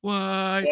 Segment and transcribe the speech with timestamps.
[0.00, 0.64] White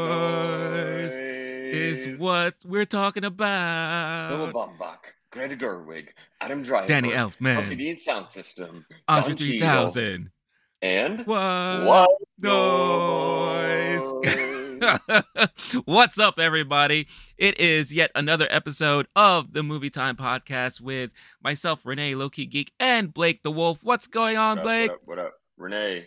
[0.00, 4.30] noise is what we're talking about.
[4.30, 4.98] Noah Baumbach,
[5.32, 6.08] Greta Gerwig,
[6.40, 10.30] Adam Driver, Danny Elfman, LCD Soundsystem, Andre Don Cheadle, 3000.
[10.82, 14.00] and What, What noise?
[15.84, 17.06] What's up, everybody?
[17.36, 21.10] It is yet another episode of the Movie Time Podcast with
[21.42, 23.80] myself, Renee Low Key Geek, and Blake the Wolf.
[23.82, 24.90] What's going on, What up, Blake?
[24.90, 25.32] What up, what up?
[25.60, 26.06] Renee,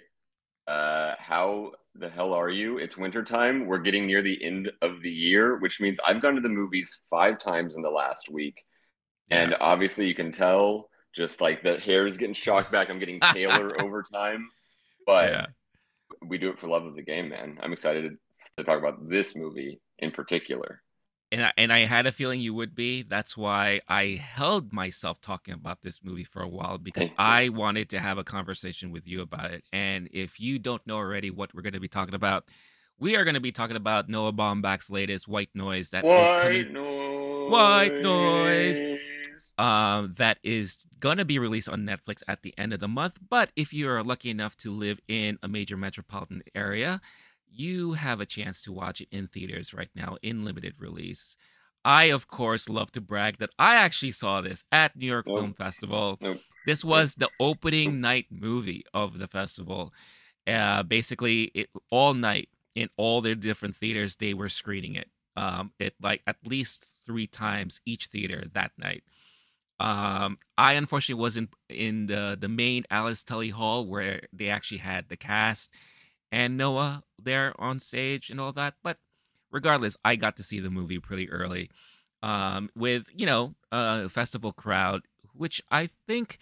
[0.67, 2.79] uh, how the hell are you?
[2.79, 3.67] It's wintertime.
[3.67, 7.03] We're getting near the end of the year, which means I've gone to the movies
[7.09, 8.63] five times in the last week.
[9.29, 12.89] And obviously, you can tell just like the hair is getting shocked back.
[12.89, 14.49] I'm getting paler over time.
[15.05, 15.45] But Yeah.
[16.27, 17.57] we do it for love of the game, man.
[17.61, 18.15] I'm excited
[18.57, 20.82] to talk about this movie in particular.
[21.33, 23.01] And I, and I had a feeling you would be.
[23.01, 27.89] That's why I held myself talking about this movie for a while because I wanted
[27.89, 29.63] to have a conversation with you about it.
[29.73, 32.45] And if you don't know already what we're going to be talking about,
[32.99, 36.41] we are going to be talking about Noah Baumbach's latest White Noise that is White
[36.43, 37.51] coming, noise.
[37.51, 39.53] White noise.
[39.57, 43.17] um, that is going to be released on Netflix at the end of the month.
[43.27, 47.01] But if you are lucky enough to live in a major metropolitan area,
[47.53, 51.37] you have a chance to watch it in theaters right now in limited release.
[51.85, 55.39] I, of course, love to brag that I actually saw this at New York Nope.
[55.39, 56.17] Film Festival.
[56.21, 56.39] Nope.
[56.65, 59.93] This was the opening night movie of the festival.
[60.47, 65.09] Uh, basically, it, all night in all their different theaters, they were screening it.
[65.35, 69.03] Um, it like at least three times each theater that night.
[69.79, 75.09] Um, I unfortunately wasn't in the the main Alice Tully Hall where they actually had
[75.09, 75.71] the cast
[76.33, 78.73] and Noah there on stage and all that.
[78.83, 78.97] But
[79.51, 81.69] regardless, I got to see the movie pretty early
[82.23, 86.39] um, with you know a festival crowd, which I think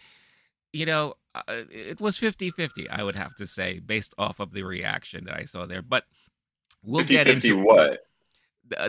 [0.71, 4.63] you know uh, it was 50-50, I would have to say, based off of the
[4.63, 5.81] reaction that I saw there.
[5.81, 6.05] But
[6.83, 8.05] we'll 50, get 50 into what?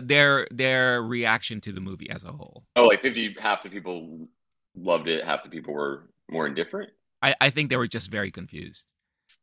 [0.01, 2.63] their their reaction to the movie as a whole.
[2.77, 4.29] Oh, like 50, half the people
[4.73, 6.91] loved it, half the people were more indifferent.
[7.21, 8.85] I, I think they were just very confused.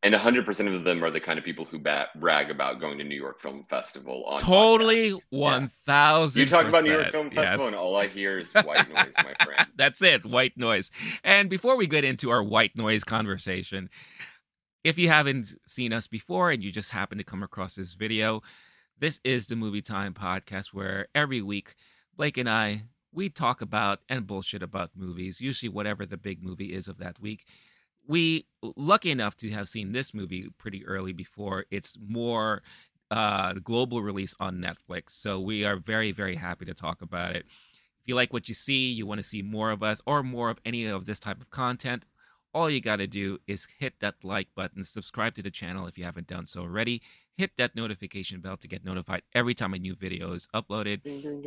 [0.03, 3.05] And 100% of them are the kind of people who bat, brag about going to
[3.05, 5.27] New York Film Festival on Totally podcasts.
[5.29, 5.69] one Yeah.
[5.85, 6.41] thousand.
[6.41, 9.35] You talk about New York Film Festival, and all I hear is white noise, my
[9.45, 9.69] friend.
[9.77, 10.91] That's it, white noise.
[11.23, 13.91] And before we get into our white noise conversation,
[14.85, 18.41] if you haven't seen us before and you just happen to come across this video,
[18.99, 21.75] this is the Movie Time podcast where every week
[22.17, 26.73] Blake and I we talk about and bullshit about movies, usually whatever the big movie
[26.73, 27.45] is of that week.
[28.07, 32.63] We lucky enough to have seen this movie pretty early before its more
[33.11, 35.11] uh global release on Netflix.
[35.11, 37.45] So we are very very happy to talk about it.
[37.47, 40.51] If you like what you see, you want to see more of us or more
[40.51, 42.05] of any of this type of content,
[42.55, 45.99] all you got to do is hit that like button, subscribe to the channel if
[45.99, 47.03] you haven't done so already,
[47.37, 51.03] hit that notification bell to get notified every time a new video is uploaded.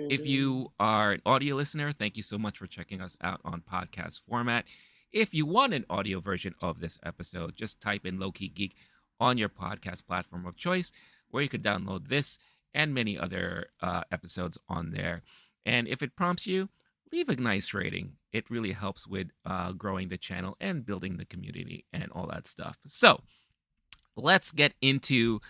[0.09, 3.61] If you are an audio listener, thank you so much for checking us out on
[3.61, 4.65] podcast format.
[5.13, 8.75] If you want an audio version of this episode, just type in Low Key Geek
[9.19, 10.91] on your podcast platform of choice,
[11.29, 12.39] where you can download this
[12.73, 15.21] and many other uh, episodes on there.
[15.67, 16.67] And if it prompts you,
[17.11, 18.13] leave a nice rating.
[18.31, 22.47] It really helps with uh, growing the channel and building the community and all that
[22.47, 22.79] stuff.
[22.87, 23.21] So
[24.15, 25.41] let's get into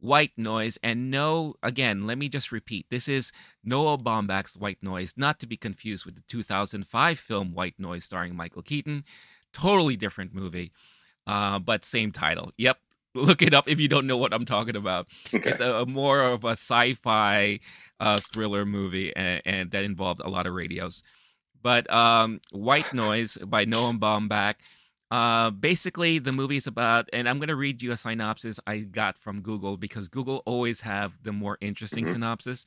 [0.00, 0.78] White Noise.
[0.82, 3.32] And no, again, let me just repeat this is
[3.64, 8.36] Noah Baumbach's White Noise, not to be confused with the 2005 film White Noise starring
[8.36, 9.04] Michael Keaton.
[9.52, 10.72] Totally different movie,
[11.26, 12.52] uh, but same title.
[12.58, 12.78] Yep.
[13.14, 15.06] Look it up if you don't know what I'm talking about.
[15.32, 15.50] Okay.
[15.50, 17.60] It's a, a more of a sci-fi
[17.98, 21.02] uh, thriller movie, and, and that involved a lot of radios.
[21.62, 24.56] But um, White Noise by Noah Baumbach.
[25.10, 29.18] Uh, basically, the movie's about, and I'm going to read you a synopsis I got
[29.18, 32.12] from Google because Google always have the more interesting Mhm.
[32.12, 32.64] synopsis.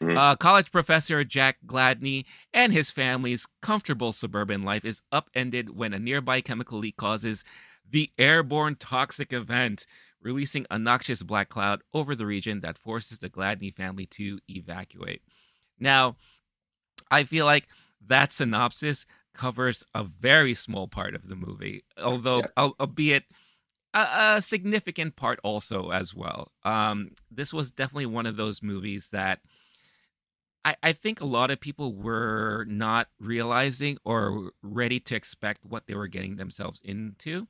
[0.00, 0.16] Mhm.
[0.16, 5.98] Uh, college professor Jack Gladney and his family's comfortable suburban life is upended when a
[5.98, 7.42] nearby chemical leak causes
[7.90, 9.86] the airborne toxic event,
[10.20, 15.22] releasing a noxious black cloud over the region that forces the Gladney family to evacuate.
[15.78, 16.16] Now,
[17.10, 17.66] I feel like
[18.06, 19.06] that synopsis
[19.38, 22.68] covers a very small part of the movie, although, Yeah.
[22.80, 23.24] albeit
[23.94, 26.52] a, a significant part also as well.
[26.64, 29.40] Um, this was definitely one of those movies that
[30.64, 35.86] I, I think a lot of people were not realizing or ready to expect what
[35.86, 37.46] they were getting themselves into.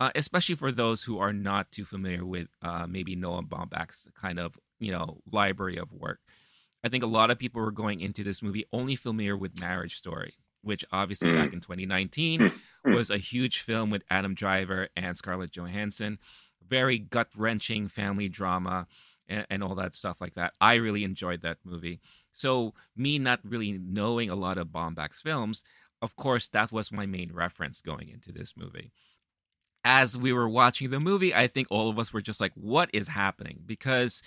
[0.00, 4.38] Uh, especially for those who are not too familiar with uh, maybe Noah Baumbach's kind
[4.40, 6.18] of you know library of work.
[6.82, 9.96] I think a lot of people were going into this movie only familiar with Marriage
[9.96, 11.40] Story, which obviously mm.
[11.40, 12.94] back in 2019 mm.
[12.94, 16.18] was a huge film with Adam Driver and Scarlett Johansson.
[16.66, 18.86] Very gut wrenching family drama
[19.28, 20.54] and, and, all that stuff like that.
[20.60, 22.00] I really enjoyed that movie.
[22.32, 25.62] So, me not really knowing a lot of Baumbach's films,
[26.02, 28.92] of course, that was my main reference going into this movie.
[29.84, 32.90] As we were watching the movie, I think all of us were just like, what
[32.92, 33.60] is happening?
[33.64, 34.20] Because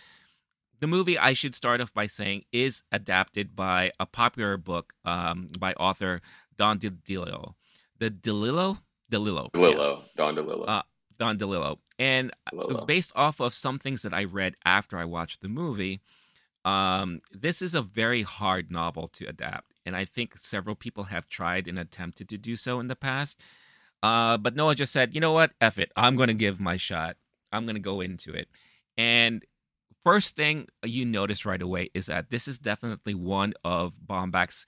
[0.79, 5.47] the movie, I should start off by saying, is adapted by a popular book um,
[5.59, 6.21] by author
[6.57, 7.53] Don DeLillo.
[7.99, 8.79] The DeLillo?
[9.11, 9.51] DeLillo.
[9.51, 9.97] DeLillo.
[9.97, 10.05] Yeah.
[10.15, 10.65] Don DeLillo.
[10.67, 10.81] Uh,
[11.17, 11.77] Don DeLillo.
[11.97, 12.85] And DeLillo.
[12.85, 16.01] based off of some things that I read after I watched the movie,
[16.65, 19.73] um, this is a very hard novel to adapt.
[19.85, 23.39] And I think several people have tried and attempted to do so in the past.
[24.03, 25.51] Uh, but Noah just said, you know what?
[25.61, 25.91] F it.
[25.95, 27.17] I'm going to give my shot.
[27.51, 28.49] I'm going to go into it.
[28.97, 29.43] And
[30.07, 34.65] first thing you notice right away is that this is definitely one of Baumbach's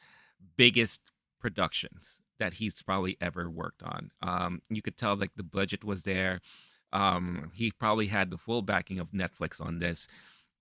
[0.58, 1.00] biggest
[1.40, 4.12] productions that he's probably ever worked on.
[4.22, 6.42] Um, you could tell like the budget was there.
[6.92, 10.10] Um, he probably had the full backing of Netflix on this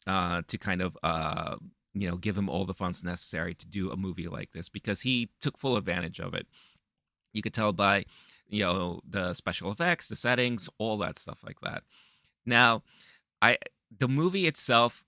[0.06, 1.56] uh, to kind of uh,
[1.92, 5.00] you know give him all the funds necessary to do a movie like this because
[5.00, 6.46] he took full advantage of it.
[7.32, 8.04] You could tell by
[8.48, 11.82] you know the special effects, the settings, all that stuff like that.
[12.46, 12.84] Now,
[13.42, 13.58] I
[13.96, 15.04] the movie itself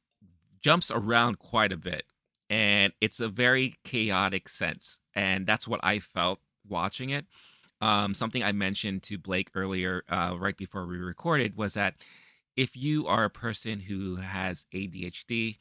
[0.63, 2.05] jumps around quite a bit
[2.49, 6.39] and it's a very chaotic sense and that's what i felt
[6.69, 7.25] watching it.
[7.81, 11.95] Um, something i mentioned to blake earlier uh, right before we recorded was that
[12.57, 15.57] if you are a person who has adhd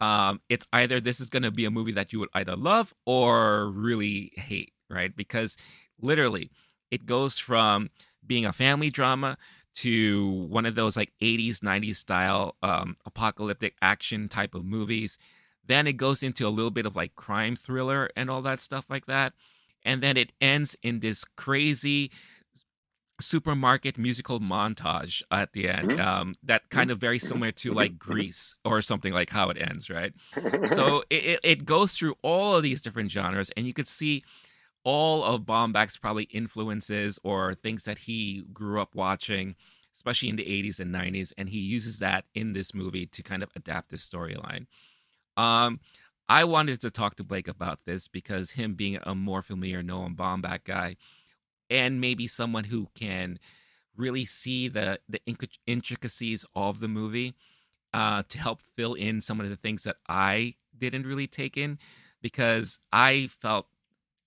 [0.00, 2.92] um, it's either this is going to be a movie that you would either love
[3.06, 5.14] or really hate right?
[5.14, 5.56] Because
[6.00, 6.50] literally
[6.90, 7.90] it goes from
[8.26, 9.36] being a family drama
[9.74, 15.18] to one of those like 80s 90s style um, apocalyptic action type of movies.
[15.66, 18.84] Then it goes into a little bit of like crime thriller and all that stuff
[18.88, 19.32] like that.
[19.84, 22.10] And then it ends in this crazy
[23.20, 26.00] supermarket musical montage at the end mm-hmm.
[26.00, 29.88] um, that kind of very similar to like grease or something like how it ends
[29.88, 30.12] right?
[30.72, 34.24] So it, it goes through all of these different genres and you could see
[34.84, 39.56] all of Baumbach's probably influences or things that he grew up watching,
[39.94, 43.42] especially in the 80s and 90s, and he uses that in this movie to kind
[43.42, 44.66] of adapt the storyline.
[45.36, 45.80] Um,
[46.28, 50.10] I wanted to talk to Blake about this because him being a more familiar Noah
[50.10, 50.96] Baumbach guy,
[51.70, 53.38] and maybe someone who can
[53.96, 55.20] really see the the
[55.66, 57.34] intricacies of the movie
[57.92, 61.78] uh, to help fill in some of the things that I didn't really take in
[62.22, 63.66] because I felt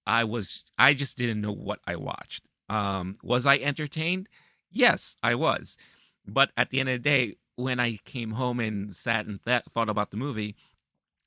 [0.08, 2.44] I was I just didn't know what I watched.
[2.70, 4.28] Um, was I entertained?
[4.72, 5.78] Yes, I was.
[6.26, 9.64] But at the end of the day, when I came home and sat and th-
[9.70, 10.56] thought about the movie,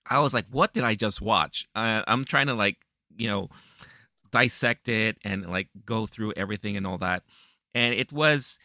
[0.09, 2.79] I was like, "What did I just watch?" I'm trying to like,
[3.17, 3.50] you know,
[4.31, 7.23] dissect it and like go through everything and all that.
[7.75, 8.59] And it was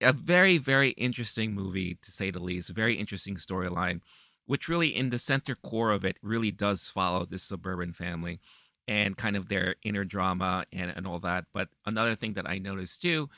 [0.00, 2.70] a very, very interesting movie to say the least.
[2.70, 4.00] Very interesting storyline,
[4.46, 8.40] which really, in the center core of it, really does follow this suburban family
[8.88, 11.44] and kind of their inner drama and, and all that.
[11.52, 13.28] But another thing that I noticed too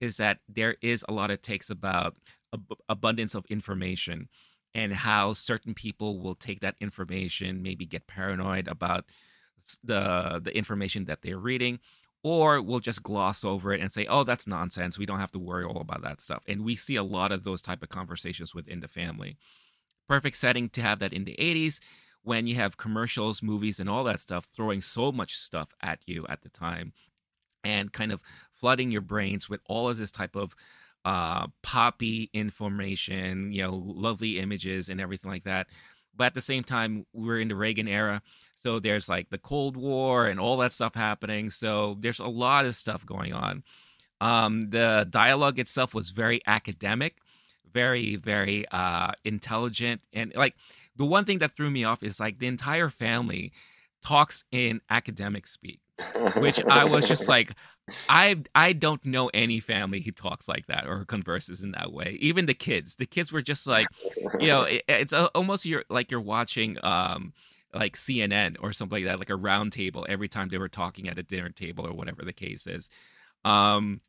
[0.00, 2.16] is that there is a lot of takes about
[2.52, 4.28] ab- abundance of information
[4.74, 9.04] and how certain people will take that information, maybe get paranoid about
[9.84, 11.78] the the information that they're reading,
[12.22, 14.98] or will just gloss over it and say, "Oh, that's nonsense.
[14.98, 17.44] We don't have to worry all about that stuff." And we see a lot of
[17.44, 19.36] those type of conversations within the family.
[20.08, 21.80] Perfect setting to have that in the 80s
[22.22, 26.26] when you have commercials, movies, and all that stuff throwing so much stuff at you
[26.28, 26.92] at the time
[27.64, 30.54] and kind of flooding your brains with all of this type of
[31.04, 35.66] uh, poppy information, you know, lovely images and everything like that.
[36.14, 38.22] But at the same time, we're in the Reagan era.
[38.54, 41.50] So there's like the Cold War and all that stuff happening.
[41.50, 43.64] So there's a lot of stuff going on.
[44.20, 47.16] Um, the dialogue itself was very academic,
[47.72, 50.02] very, very uh, intelligent.
[50.12, 50.54] And like
[50.96, 53.52] the one thing that threw me off is like the entire family
[54.04, 55.80] talks in academic speak,
[56.36, 57.54] which I was just like,
[58.08, 62.16] I I don't know any family who talks like that or converses in that way.
[62.20, 63.86] Even the kids, the kids were just like,
[64.38, 67.32] you know, it, it's almost you're like you're watching um
[67.74, 71.08] like CNN or something like that, like a round table every time they were talking
[71.08, 72.90] at a dinner table or whatever the case is.
[73.44, 74.00] Um,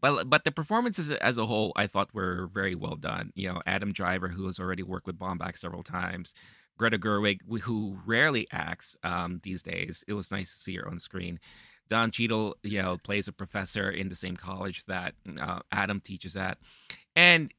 [0.00, 3.32] but but the performances as a whole, I thought were very well done.
[3.34, 6.34] You know, Adam Driver, who has already worked with Baumbach several times,
[6.76, 10.04] Greta Gerwig, who rarely acts um, these days.
[10.06, 11.40] It was nice to see her on screen.
[11.88, 16.36] Don Cheadle, you know, plays a professor in the same college that uh, Adam teaches
[16.36, 16.58] at,
[17.16, 17.52] and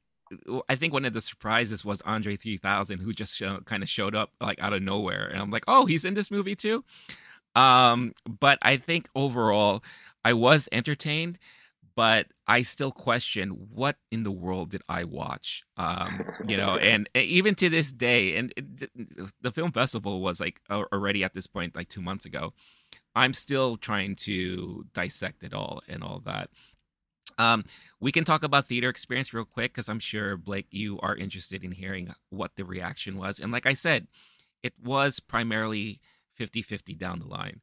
[0.70, 4.14] I think one of the surprises was Andre 3000, who just show, kind of showed
[4.14, 6.84] up like out of nowhere, and I'm like, oh, he's in this movie too.
[7.56, 9.84] Um, but I think overall,
[10.24, 11.40] I was entertained
[12.00, 15.64] but I still question what in the world did I watch?
[15.76, 18.90] Um, you know, and even to this day, and it,
[19.42, 22.54] the film festival was like already at this point, like two months ago.
[23.16, 26.50] I'm still trying to dissect it all and all that.
[27.38, 27.66] Um,
[28.00, 31.66] we can talk about theater experience real quick because I'm sure Blake, you are interested
[31.66, 33.42] in hearing what the reaction was.
[33.42, 34.08] And like I said,
[34.64, 36.00] it was primarily
[36.38, 37.60] 50 50 down the line.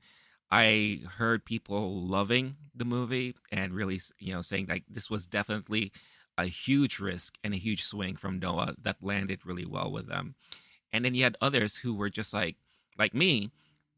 [0.51, 5.93] I heard people loving the movie and really, you know, saying like this was definitely
[6.39, 10.35] a huge risk and a huge swing from Noah that landed really well with them.
[10.93, 12.57] And then you had others who were just like,
[12.99, 13.51] like me,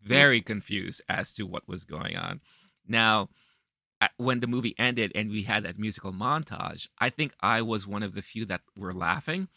[0.03, 0.09] hmm.
[0.09, 2.41] very confused as to what was going on.
[2.87, 3.29] Now,
[4.17, 8.03] when the movie ended and we had that musical montage, I think I was one
[8.03, 9.49] of the few that were laughing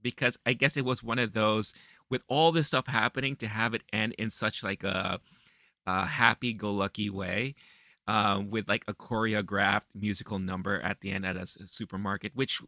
[0.00, 1.74] because I guess it was one of those
[2.08, 5.20] with all this stuff happening to have it end in such like a
[5.90, 7.54] uh, happy-go-lucky way
[8.06, 12.60] uh, with like a choreographed musical number at the end at a supermarket, which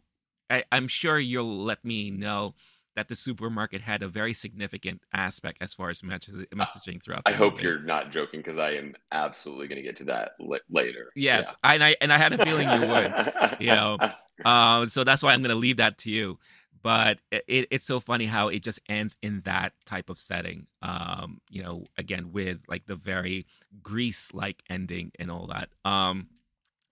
[0.51, 2.55] I, I'm sure you'll let me know
[2.95, 7.23] that the supermarket had a very significant aspect as far as messaging throughout.
[7.25, 7.65] I hope movie.
[7.65, 11.11] you're not joking because I am absolutely going to get to that l- later.
[11.17, 11.73] Yes, yeah.
[11.73, 13.57] and I and I had a feeling you would.
[13.61, 13.99] you know,
[14.45, 16.39] uh, so that's why I'm going to leave that to you
[16.83, 21.41] but it, it's so funny how it just ends in that type of setting um
[21.51, 23.47] you know again with like the very
[23.83, 25.69] grease like ending and all that.
[25.89, 26.29] Um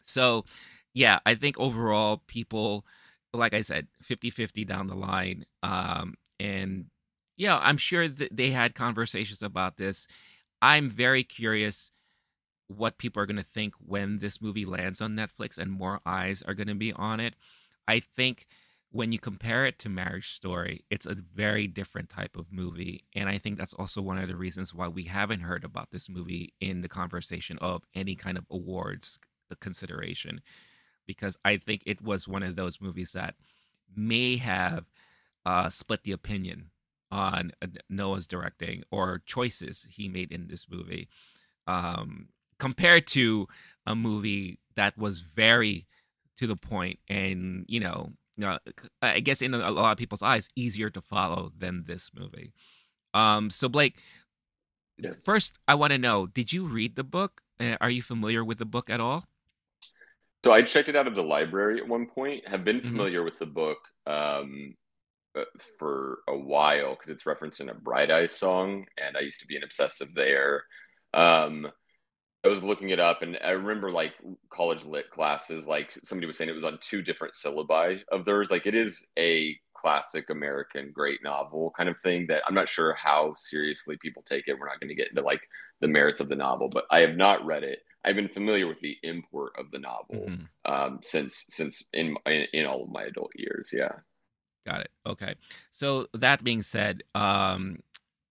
[0.02, 0.44] so
[0.94, 2.84] yeah i think overall people
[3.32, 6.86] like i said 50-50 down the line um and
[7.36, 10.06] yeah i'm sure that they had conversations about this.
[10.62, 11.90] I'm very curious
[12.68, 16.42] what people are going to think when this movie lands on netflix and more eyes
[16.42, 17.34] are going to be on it.
[17.88, 18.46] I think
[18.92, 23.04] when you compare it to Marriage Story, it's a very different type of movie.
[23.14, 26.08] And I think that's also one of the reasons why we haven't heard about this
[26.08, 29.18] movie in the conversation of any kind of awards
[29.60, 30.40] consideration.
[31.06, 33.36] Because I think it was one of those movies that
[33.94, 34.86] may have
[35.46, 36.70] uh, split the opinion
[37.12, 41.08] on uh, Noah's directing or choices he made in this movie
[41.66, 42.28] um,
[42.58, 43.46] compared to
[43.86, 45.86] a movie that was very
[46.38, 48.12] to the point and, you know,
[49.02, 52.52] I guess in a lot of people's eyes, easier to follow than this movie.
[53.14, 53.96] Um, so Blake,
[54.98, 55.24] yes.
[55.24, 57.42] first I want to know: Did you read the book?
[57.58, 59.26] Uh, are you familiar with the book at all?
[60.44, 62.48] So I checked it out of the library at one point.
[62.48, 62.88] Have been mm-hmm.
[62.88, 63.26] familiar mm-hmm.
[63.26, 64.74] with the book um,
[65.36, 65.44] uh,
[65.78, 69.46] for a while because it's referenced in a Bright Eyes song, and I used to
[69.46, 70.64] be an obsessive there.
[71.12, 71.70] Um,
[72.42, 74.14] I was looking it up, and I remember like
[74.48, 75.66] college lit classes.
[75.66, 78.50] Like somebody was saying, it was on two different syllabi of theirs.
[78.50, 82.26] Like it is a classic American great novel kind of thing.
[82.28, 84.58] That I'm not sure how seriously people take it.
[84.58, 85.42] We're not going to get into like
[85.80, 87.80] the merits of the novel, but I have not read it.
[88.04, 90.72] I've been familiar with the import of the novel mm-hmm.
[90.72, 93.70] um, since since in, in in all of my adult years.
[93.70, 93.92] Yeah.
[94.66, 94.90] Got it.
[95.06, 95.34] Okay.
[95.72, 97.80] So that being said, um,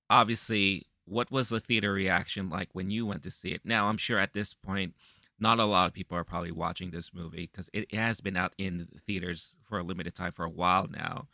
[0.09, 3.61] obviously what was the theater reaction like when you went to see it?
[3.63, 4.95] Now, I'm sure at this point,
[5.39, 8.53] not a lot of people are probably watching this movie because it has been out
[8.57, 11.27] in theaters for a limited time for a while now.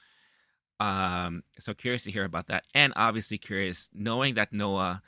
[0.79, 5.01] Um, so curious to hear about that, and obviously curious knowing that Noah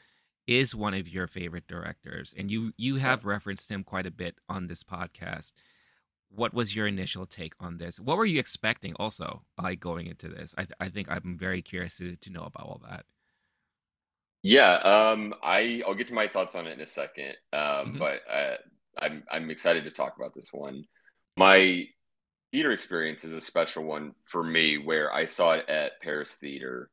[0.47, 4.35] is one of your favorite directors, and you you have referenced him quite a bit
[4.47, 5.51] on this podcast.
[6.29, 7.99] What was your initial take on this?
[7.99, 10.55] What were you expecting also, by going into this?
[10.57, 13.05] I I think I'm very curious to to know about all that.
[14.43, 17.97] Yeah, um, I I'll get to my thoughts on it in a second, um, mm-hmm.
[17.97, 18.55] but uh,
[18.97, 20.83] I'm I'm excited to talk about this one.
[21.35, 21.85] My
[22.51, 26.89] theater experience is a special one for me, where I saw it at Paris Theater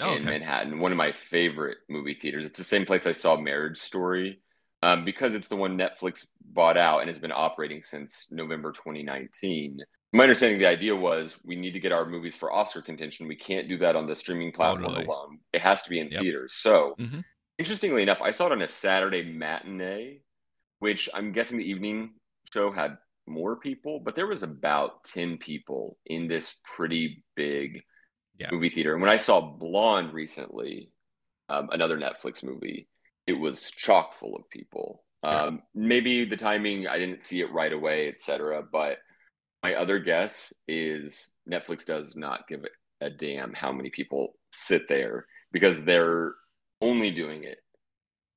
[0.00, 0.30] oh, in okay.
[0.30, 2.44] Manhattan, one of my favorite movie theaters.
[2.44, 4.40] It's the same place I saw Marriage Story,
[4.82, 9.78] um, because it's the one Netflix bought out and has been operating since November 2019
[10.12, 13.36] my understanding the idea was we need to get our movies for oscar contention we
[13.36, 15.04] can't do that on the streaming platform totally.
[15.04, 16.20] alone it has to be in yep.
[16.20, 17.20] theaters so mm-hmm.
[17.58, 20.20] interestingly enough i saw it on a saturday matinee
[20.78, 22.12] which i'm guessing the evening
[22.52, 27.82] show had more people but there was about 10 people in this pretty big
[28.38, 28.48] yeah.
[28.50, 30.90] movie theater and when i saw blonde recently
[31.48, 32.88] um, another netflix movie
[33.26, 37.72] it was chock full of people Um, maybe the timing, I didn't see it right
[37.72, 38.62] away, etc.
[38.62, 38.98] But
[39.62, 42.64] my other guess is Netflix does not give
[43.00, 46.34] a damn how many people sit there because they're
[46.80, 47.58] only doing it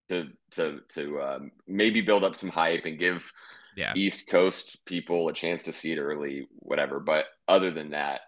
[0.10, 3.32] to to to um, maybe build up some hype and give
[3.76, 3.94] yeah.
[3.96, 7.00] East Coast people a chance to see it early, whatever.
[7.00, 8.22] But other than that,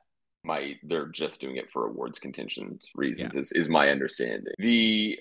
[0.44, 3.42] my they're just doing it for awards contentions reasons yeah.
[3.42, 4.54] is, is my understanding.
[4.58, 5.20] The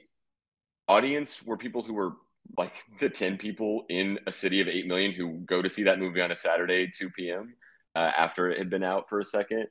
[0.88, 2.12] audience were people who were
[2.58, 5.98] like the 10 people in a city of 8 million who go to see that
[5.98, 7.54] movie on a Saturday, 2 p.m.
[7.94, 9.66] Uh, after it had been out for a second.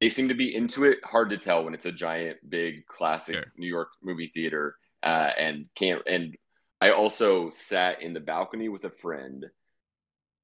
[0.00, 0.98] They seem to be into it.
[1.04, 3.52] Hard to tell when it's a giant, big, classic sure.
[3.56, 4.76] New York movie theater.
[5.02, 6.02] Uh, and can't.
[6.06, 6.36] And
[6.80, 9.46] I also sat in the balcony with a friend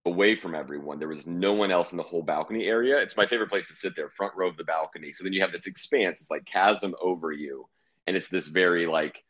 [0.04, 0.99] away from everyone.
[0.99, 2.99] There was no one else in the whole balcony area.
[2.99, 5.12] It's my favorite place to sit there, front row of the balcony.
[5.12, 7.68] So then you have this expanse, it's like chasm over you.
[8.06, 9.22] And it's this very like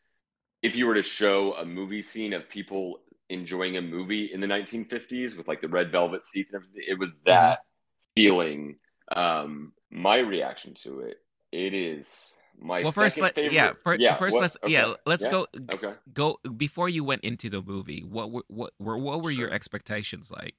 [0.61, 4.47] if you were to show a movie scene of people enjoying a movie in the
[4.47, 7.70] 1950s with like the red velvet seats and everything, it was that mm-hmm.
[8.15, 8.77] Feeling.
[9.11, 11.17] Um, my reaction to it,
[11.51, 14.71] it is my well first let, yeah, for, yeah first what, let's okay.
[14.71, 15.31] yeah let's yeah.
[15.31, 19.31] go okay go before you went into the movie what were what were what were
[19.31, 19.41] sure.
[19.41, 20.53] your expectations like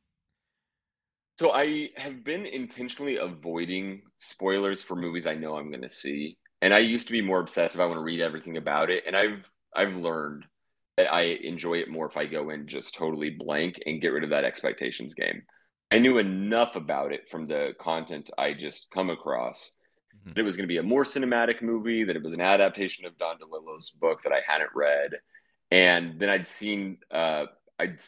[1.38, 6.36] so i have been intentionally avoiding spoilers for movies i know i'm going to see
[6.60, 9.16] and i used to be more obsessive i want to read everything about it and
[9.16, 10.44] i've i've learned
[10.96, 14.24] that i enjoy it more if i go in just totally blank and get rid
[14.24, 15.42] of that expectations game
[15.92, 19.72] i knew enough about it from the content i just come across
[20.22, 20.30] mm-hmm.
[20.30, 23.04] that it was going to be a more cinematic movie, that it was an adaptation
[23.04, 25.12] of Don DeLillo's book that I hadn't read.
[25.70, 27.46] And then I'd seen uh,
[27.78, 28.00] I'd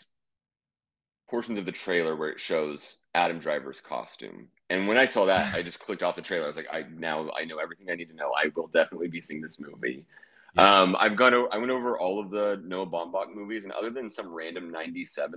[1.28, 4.48] portions of the trailer where it shows Adam Driver's costume.
[4.70, 6.44] And when I saw that, I just clicked off the trailer.
[6.44, 8.32] I was like, I now I know everything I need to know.
[8.36, 10.04] I will definitely be seeing this movie.
[10.56, 10.80] Yeah.
[10.80, 11.34] Um, I've gone.
[11.50, 15.32] I went over all of the Noah Baumbach movies, and other than some random 97,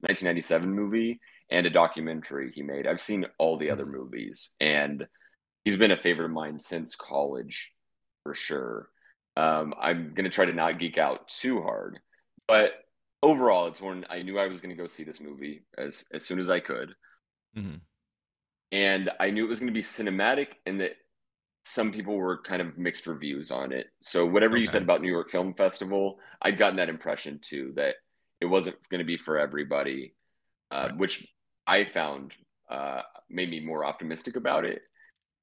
[0.00, 3.96] 1997 movie and a documentary he made, I've seen all the other mm-hmm.
[3.96, 4.50] movies.
[4.60, 5.06] And
[5.64, 7.72] he's been a favorite of mine since college
[8.22, 8.88] for sure.
[9.36, 12.00] Um, I'm gonna try to not geek out too hard,
[12.46, 12.72] but
[13.22, 16.40] overall, it's one I knew I was gonna go see this movie as as soon
[16.40, 16.94] as I could,
[17.56, 17.76] mm-hmm.
[18.72, 20.96] and I knew it was gonna be cinematic and that
[21.68, 23.88] some people were kind of mixed reviews on it.
[24.00, 24.62] So whatever okay.
[24.62, 27.96] you said about New York Film Festival, I'd gotten that impression too that
[28.40, 30.14] it wasn't going to be for everybody,
[30.70, 30.96] uh, right.
[30.96, 31.26] which
[31.68, 32.32] I found
[32.68, 34.82] uh, made me more optimistic about it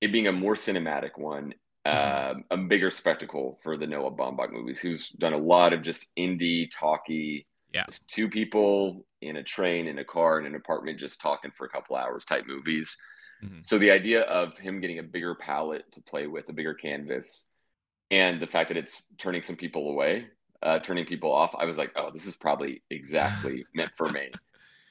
[0.02, 1.54] it being a more cinematic one,
[1.86, 6.16] uh, a bigger spectacle for the Noah Baumbach movies, who's done a lot of just
[6.18, 11.22] indie, talky, yeah, two people in a train, in a car, in an apartment, just
[11.22, 12.98] talking for a couple hours type movies.
[13.44, 13.60] Mm-hmm.
[13.62, 17.46] So the idea of him getting a bigger palette to play with, a bigger canvas,
[18.12, 20.28] and the fact that it's turning some people away,
[20.62, 24.32] uh, turning people off, I was like, oh, this is probably exactly meant for me.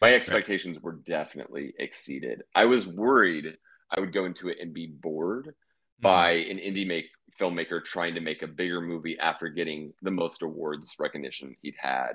[0.05, 0.85] My expectations right.
[0.85, 2.43] were definitely exceeded.
[2.55, 3.57] I was worried
[3.91, 6.03] I would go into it and be bored mm-hmm.
[6.03, 7.07] by an indie make
[7.41, 12.13] filmmaker trying to make a bigger movie after getting the most awards recognition he'd had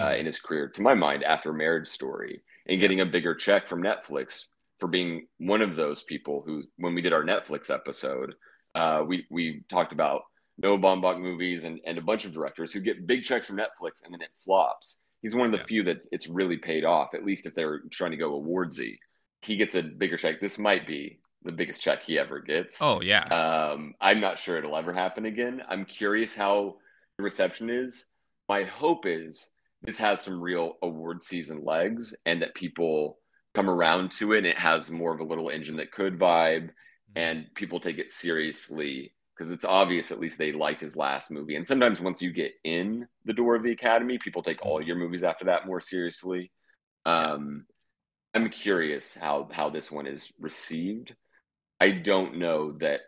[0.00, 0.20] uh, mm-hmm.
[0.20, 3.82] in his career, to my mind, after Marriage Story, and getting a bigger check from
[3.82, 4.46] Netflix
[4.80, 8.34] for being one of those people who, when we did our Netflix episode,
[8.74, 10.22] uh, we we talked about
[10.58, 14.04] Noah Baumbach movies and, and a bunch of directors who get big checks from Netflix
[14.04, 15.01] and then it flops.
[15.22, 15.64] He's one of the yeah.
[15.64, 18.96] few that it's really paid off, at least if they're trying to go awardsy
[19.42, 20.40] he gets a bigger check.
[20.40, 22.80] This might be the biggest check he ever gets.
[22.80, 23.24] Oh yeah.
[23.24, 25.62] Um, I'm not sure it'll ever happen again.
[25.68, 26.76] I'm curious how
[27.16, 28.06] the reception is.
[28.48, 29.50] My hope is
[29.82, 33.18] this has some real award season legs and that people
[33.54, 36.64] come around to it and it has more of a little engine that could vibe
[36.64, 37.16] mm-hmm.
[37.16, 41.56] and people take it seriously because it's obvious at least they liked his last movie
[41.56, 44.96] and sometimes once you get in the door of the academy people take all your
[44.96, 46.50] movies after that more seriously
[47.04, 47.66] um,
[48.34, 51.14] I'm curious how how this one is received.
[51.80, 53.00] I don't know that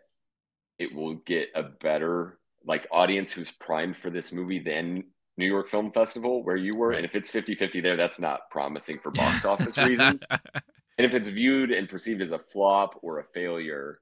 [0.78, 5.04] it will get a better like audience who's primed for this movie than
[5.36, 6.88] New York Film Festival where you were.
[6.88, 6.98] Right.
[6.98, 10.22] And if it's 50-50 there, that's not promising for box office reasons.
[10.96, 13.98] And if it's viewed and perceived as a flop or a failure,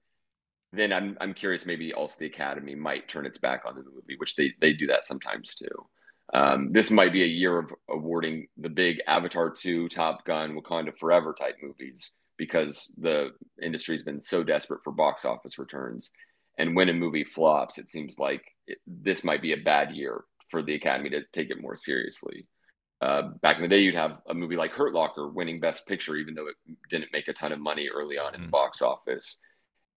[0.72, 4.16] then I'm I'm curious maybe also the Academy might turn its back on the movie,
[4.16, 5.86] which they they do that sometimes too.
[6.34, 10.96] Um, this might be a year of awarding the big Avatar 2, Top Gun, Wakanda
[10.96, 13.32] Forever type movies because the
[13.62, 16.10] industry's been so desperate for box office returns.
[16.58, 20.24] And when a movie flops, it seems like it, this might be a bad year
[20.48, 22.46] for the Academy to take it more seriously.
[23.00, 26.16] Uh, back in the day, you'd have a movie like Hurt Locker winning Best Picture,
[26.16, 26.56] even though it
[26.88, 28.50] didn't make a ton of money early on in the mm-hmm.
[28.50, 29.38] box office.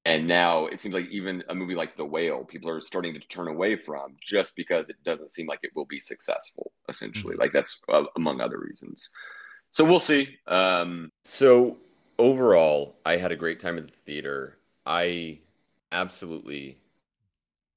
[0.06, 3.20] And now it seems like even a movie like The Whale, people are starting to
[3.22, 7.34] turn away from just because it doesn't seem like it will be successful, essentially.
[7.34, 7.42] Mm-hmm.
[7.42, 9.10] Like that's uh, among other reasons.
[9.72, 10.38] So we'll see.
[10.46, 11.78] Um, so
[12.20, 14.58] overall, I had a great time at the theater.
[14.86, 15.40] I
[15.92, 16.78] absolutely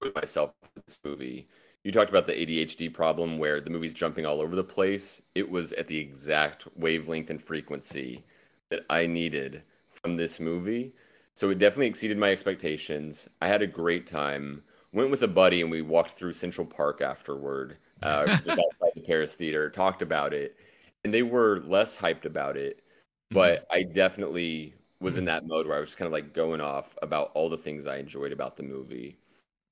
[0.01, 1.49] put myself in this movie.
[1.85, 5.23] You talked about the ADHD problem where the movie's jumping all over the place.
[5.35, 8.23] It was at the exact wavelength and frequency
[8.69, 10.93] that I needed from this movie.
[11.39, 13.29] So it definitely exceeded my expectations.
[13.41, 14.61] I had a great time.
[14.93, 19.37] Went with a buddy and we walked through Central Park afterward, uh, outside the Paris
[19.37, 20.57] Theater, talked about it,
[21.05, 22.83] and they were less hyped about it.
[23.31, 23.73] But mm-hmm.
[23.73, 27.31] I definitely was in that mode where I was kind of like going off about
[27.35, 29.17] all the things I enjoyed about the movie.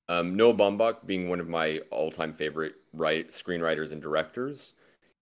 [0.07, 4.71] Um, Noah Baumbach being one of my all-time favorite write screenwriters and directors.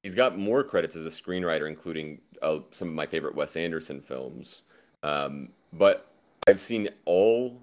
[0.03, 3.99] He's got more credits as a screenwriter, including uh, some of my favorite Wes Anderson
[3.99, 4.61] films.
[5.01, 6.11] Um, but
[6.47, 7.59] I've seen all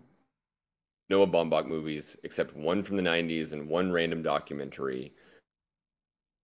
[1.09, 5.13] Noah Baumbach movies except one from the 90s and one random documentary.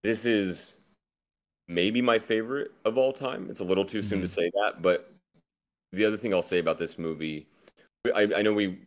[0.05, 0.77] This is
[1.67, 3.49] maybe my favorite of all time.
[3.51, 4.27] It's a little too soon mm-hmm.
[4.27, 5.13] to say that, but
[5.93, 7.47] the other thing I'll say about this movie,
[8.15, 8.79] I, I know we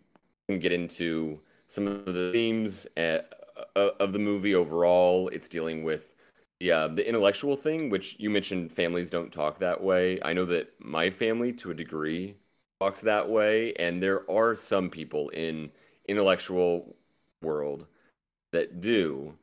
[0.47, 3.33] can get into some of the themes at,
[3.75, 5.29] uh, of the movie overall.
[5.29, 6.15] It's dealing with
[6.59, 8.71] the uh, the intellectual thing, which you mentioned.
[8.71, 10.19] Families don't talk that way.
[10.23, 12.35] I know that my family, to a degree,
[12.81, 15.69] talks that way, and there are some people in
[16.07, 16.95] intellectual
[17.43, 17.85] world
[18.51, 19.33] that do.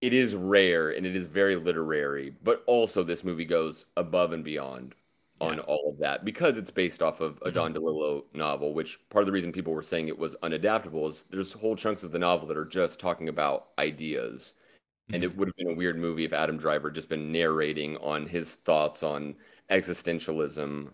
[0.00, 4.44] It is rare and it is very literary, but also this movie goes above and
[4.44, 4.94] beyond
[5.40, 7.54] on all of that because it's based off of a mm-hmm.
[7.54, 11.26] Don DeLillo novel, which part of the reason people were saying it was unadaptable is
[11.30, 14.54] there's whole chunks of the novel that are just talking about ideas.
[14.54, 15.14] Mm-hmm.
[15.14, 15.38] And it mm-hmm.
[15.38, 19.04] would have been a weird movie if Adam Driver just been narrating on his thoughts
[19.04, 19.36] on
[19.70, 20.88] existentialism.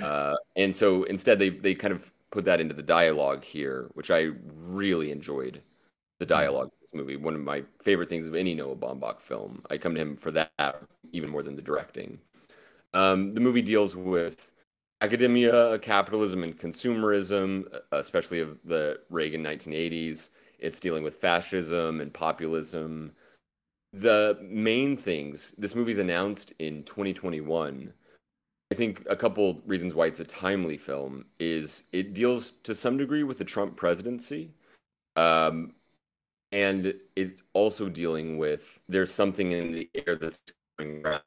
[0.00, 4.10] Uh, and so instead, they they kind of put that into the dialogue here, which
[4.10, 5.62] I really enjoyed.
[6.18, 6.34] The mm-hmm.
[6.34, 6.82] dialogue mm-hmm.
[6.82, 9.62] this movie, one of my favorite things of any Noah Baumbach film.
[9.70, 10.82] I come to him for that
[11.12, 12.18] even more than the directing.
[12.94, 14.50] Um, the movie deals with
[15.00, 20.30] academia, capitalism, and consumerism, especially of the Reagan 1980s.
[20.58, 23.12] It's dealing with fascism and populism.
[23.92, 27.92] The main things this movie's announced in 2021.
[28.70, 32.98] I think a couple reasons why it's a timely film is it deals to some
[32.98, 34.50] degree with the Trump presidency.
[35.16, 35.72] Um,
[36.52, 40.38] and it's also dealing with there's something in the air that's
[40.78, 41.22] going around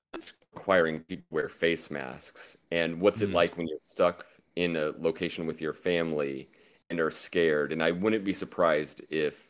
[0.53, 3.23] requiring people to wear face masks and what's mm.
[3.23, 4.25] it like when you're stuck
[4.55, 6.49] in a location with your family
[6.89, 9.49] and are scared and i wouldn't be surprised if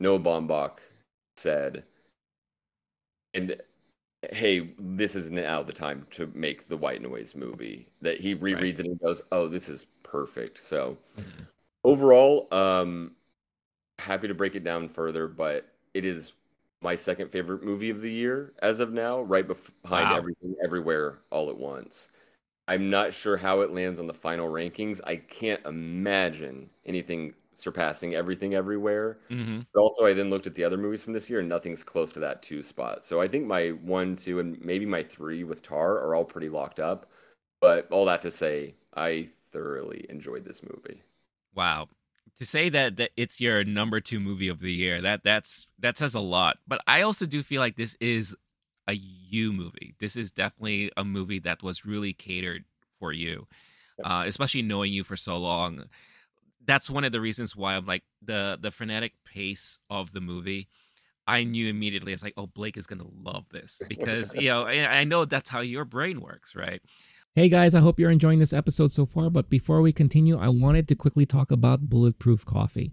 [0.00, 0.78] noah baumbach
[1.36, 1.84] said
[3.32, 3.56] and
[4.32, 8.78] hey this is now the time to make the white noise movie that he rereads
[8.78, 8.80] right.
[8.80, 11.42] it and goes oh this is perfect so mm-hmm.
[11.84, 13.12] overall um
[13.98, 16.32] happy to break it down further but it is
[16.84, 20.16] my second favorite movie of the year as of now, right behind wow.
[20.16, 22.10] everything everywhere all at once.
[22.68, 25.00] I'm not sure how it lands on the final rankings.
[25.04, 29.18] I can't imagine anything surpassing everything everywhere.
[29.30, 29.60] Mm-hmm.
[29.72, 32.12] But also, I then looked at the other movies from this year, and nothing's close
[32.12, 33.04] to that two spot.
[33.04, 36.48] So I think my one, two, and maybe my three with Tar are all pretty
[36.48, 37.10] locked up.
[37.60, 41.02] But all that to say, I thoroughly enjoyed this movie.
[41.54, 41.88] Wow
[42.38, 45.96] to say that, that it's your number two movie of the year that that's that
[45.96, 48.34] says a lot but i also do feel like this is
[48.88, 52.64] a you movie this is definitely a movie that was really catered
[52.98, 53.46] for you
[54.04, 55.84] uh, especially knowing you for so long
[56.66, 60.68] that's one of the reasons why i'm like the the frenetic pace of the movie
[61.26, 64.64] i knew immediately i was like oh blake is gonna love this because you know
[64.64, 66.80] I, I know that's how your brain works right
[67.36, 69.28] Hey guys, I hope you're enjoying this episode so far.
[69.28, 72.92] But before we continue, I wanted to quickly talk about Bulletproof Coffee.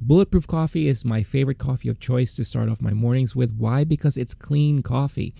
[0.00, 3.54] Bulletproof Coffee is my favorite coffee of choice to start off my mornings with.
[3.56, 3.84] Why?
[3.84, 5.36] Because it's clean coffee.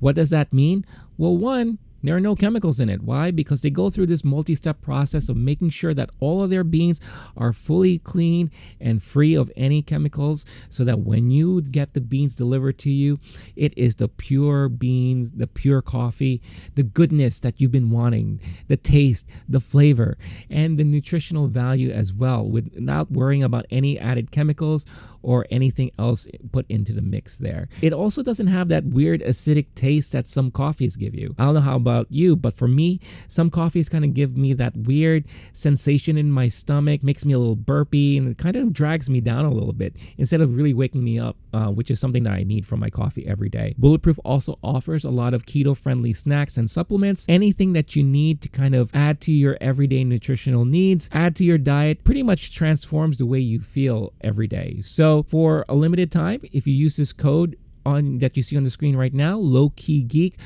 [0.00, 0.84] What does that mean?
[1.16, 3.02] Well, one, there are no chemicals in it.
[3.02, 3.30] Why?
[3.30, 6.64] Because they go through this multi step process of making sure that all of their
[6.64, 7.00] beans
[7.36, 12.34] are fully clean and free of any chemicals so that when you get the beans
[12.34, 13.18] delivered to you,
[13.56, 16.40] it is the pure beans, the pure coffee,
[16.74, 20.16] the goodness that you've been wanting, the taste, the flavor,
[20.50, 24.84] and the nutritional value as well, without worrying about any added chemicals
[25.22, 27.68] or anything else put into the mix there.
[27.82, 31.34] It also doesn't have that weird acidic taste that some coffees give you.
[31.38, 34.52] I don't know how about you, but for me, some coffees kind of give me
[34.52, 38.72] that weird sensation in my stomach, makes me a little burpy, and it kind of
[38.72, 41.98] drags me down a little bit instead of really waking me up, uh, which is
[41.98, 43.74] something that I need from my coffee every day.
[43.78, 48.42] Bulletproof also offers a lot of keto friendly snacks and supplements, anything that you need
[48.42, 52.54] to kind of add to your everyday nutritional needs, add to your diet, pretty much
[52.54, 54.80] transforms the way you feel every day.
[54.82, 58.64] So, for a limited time, if you use this code on that you see on
[58.64, 60.36] the screen right now, low key geek,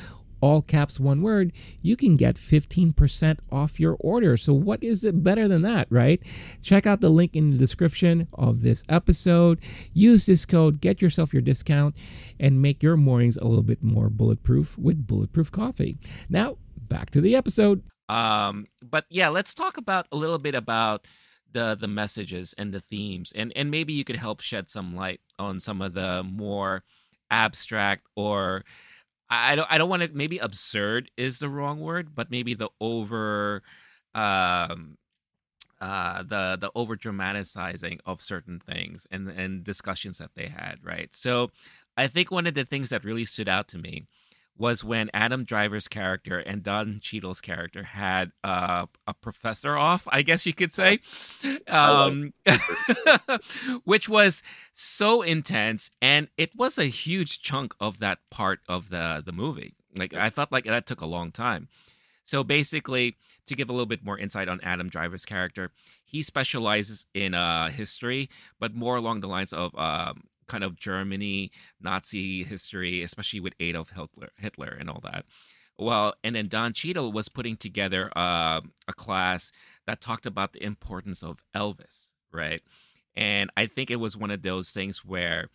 [0.42, 4.36] all caps one word, you can get 15% off your order.
[4.36, 6.20] So, what is it better than that, right?
[6.60, 9.60] Check out the link in the description of this episode.
[9.94, 11.96] Use this code, get yourself your discount,
[12.38, 15.96] and make your mornings a little bit more bulletproof with Bulletproof Coffee.
[16.28, 17.82] Now, back to the episode.
[18.08, 21.06] Um, but yeah, let's talk about a little bit about
[21.52, 25.20] the the messages and the themes, and and maybe you could help shed some light
[25.38, 26.82] on some of the more
[27.30, 28.64] abstract or
[29.52, 32.70] I don't I don't want to maybe absurd is the wrong word, but maybe the
[32.80, 33.62] over
[34.14, 34.98] um
[35.80, 41.14] uh the the over dramatizing of certain things and and discussions that they had, right?
[41.14, 41.50] So
[41.96, 44.06] I think one of the things that really stood out to me
[44.56, 50.22] was when Adam Driver's character and Don Cheadle's character had uh, a professor off, I
[50.22, 51.00] guess you could say,
[51.68, 52.32] um,
[53.84, 59.22] which was so intense, and it was a huge chunk of that part of the
[59.24, 59.74] the movie.
[59.98, 61.68] Like I felt like that took a long time.
[62.24, 65.72] So basically, to give a little bit more insight on Adam Driver's character,
[66.04, 68.28] he specializes in uh, history,
[68.60, 73.90] but more along the lines of um, kind of Germany, Nazi history, especially with Adolf
[73.90, 75.24] Hitler, Hitler and all that.
[75.78, 79.50] Well, and then Don Cheadle was putting together uh, a class
[79.86, 82.60] that talked about the importance of Elvis, right?
[83.16, 85.48] And I think it was one of those things where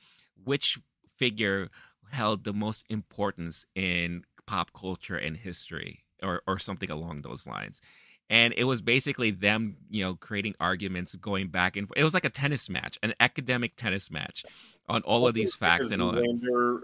[0.43, 0.79] which
[1.17, 1.69] figure
[2.11, 7.81] held the most importance in pop culture and history or, or something along those lines
[8.29, 11.97] and it was basically them you know creating arguments going back and forth.
[11.97, 14.43] it was like a tennis match an academic tennis match
[14.89, 16.23] on all also, of these facts and all that.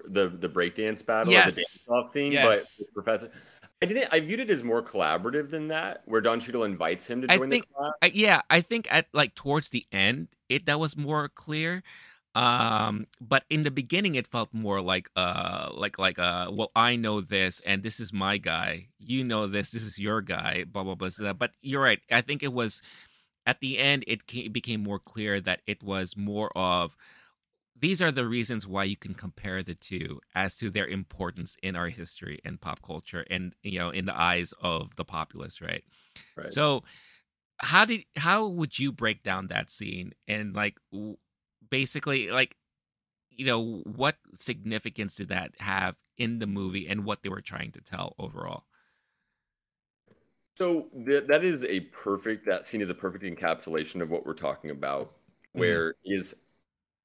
[0.10, 1.56] The the breakdance battle, yes.
[1.56, 2.78] the dance off scene, yes.
[2.78, 3.32] but Professor.
[3.82, 4.08] I didn't.
[4.14, 7.48] I viewed it as more collaborative than that, where Don Cheadle invites him to join
[7.48, 7.92] I think, the class.
[8.02, 11.84] I, yeah, I think at like towards the end, it that was more clear.
[12.36, 16.96] Um, but in the beginning, it felt more like uh, like like uh, well, I
[16.96, 18.88] know this, and this is my guy.
[18.98, 19.70] You know this.
[19.70, 20.66] This is your guy.
[20.66, 21.10] Blah blah blah.
[21.18, 21.34] blah.
[21.34, 22.00] But you're right.
[22.12, 22.82] I think it was
[23.46, 24.04] at the end.
[24.08, 26.96] It came, became more clear that it was more of
[27.80, 31.76] these are the reasons why you can compare the two as to their importance in
[31.76, 35.84] our history and pop culture and you know in the eyes of the populace right,
[36.38, 36.54] right.
[36.54, 36.84] so
[37.58, 40.78] how did how would you break down that scene and like
[41.74, 42.56] basically like
[43.32, 47.72] you know what significance did that have in the movie and what they were trying
[47.72, 48.66] to tell overall
[50.56, 54.34] so th- that is a perfect that scene is a perfect encapsulation of what we're
[54.34, 55.62] talking about mm-hmm.
[55.62, 56.20] where mm-hmm.
[56.20, 56.36] is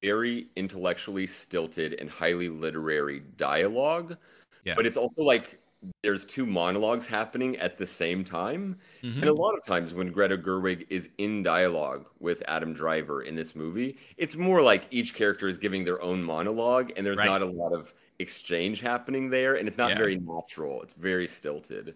[0.01, 4.17] very intellectually stilted and highly literary dialogue.
[4.65, 4.75] Yeah.
[4.75, 5.59] But it's also like
[6.03, 8.77] there's two monologues happening at the same time.
[9.03, 9.21] Mm-hmm.
[9.21, 13.35] And a lot of times when Greta Gerwig is in dialogue with Adam Driver in
[13.35, 17.27] this movie, it's more like each character is giving their own monologue and there's right.
[17.27, 19.97] not a lot of exchange happening there and it's not yeah.
[19.97, 20.81] very natural.
[20.81, 21.95] It's very stilted.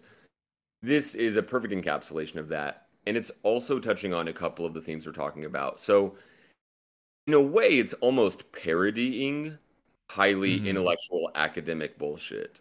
[0.82, 2.86] This is a perfect encapsulation of that.
[3.06, 5.78] And it's also touching on a couple of the themes we're talking about.
[5.78, 6.16] So
[7.26, 9.58] in a way, it's almost parodying
[10.10, 10.66] highly mm-hmm.
[10.66, 12.60] intellectual academic bullshit.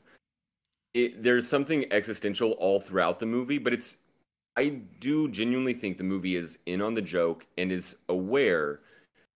[0.94, 3.98] It, there's something existential all throughout the movie, but it's
[4.56, 8.82] I do genuinely think the movie is in on the joke and is aware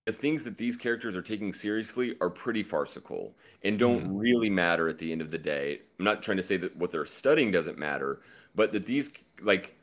[0.06, 4.22] the things that these characters are taking seriously are pretty farcical and don't mm.
[4.22, 5.82] really matter at the end of the day.
[6.00, 8.22] I'm not trying to say that what they're studying doesn't matter,
[8.56, 9.76] but that these like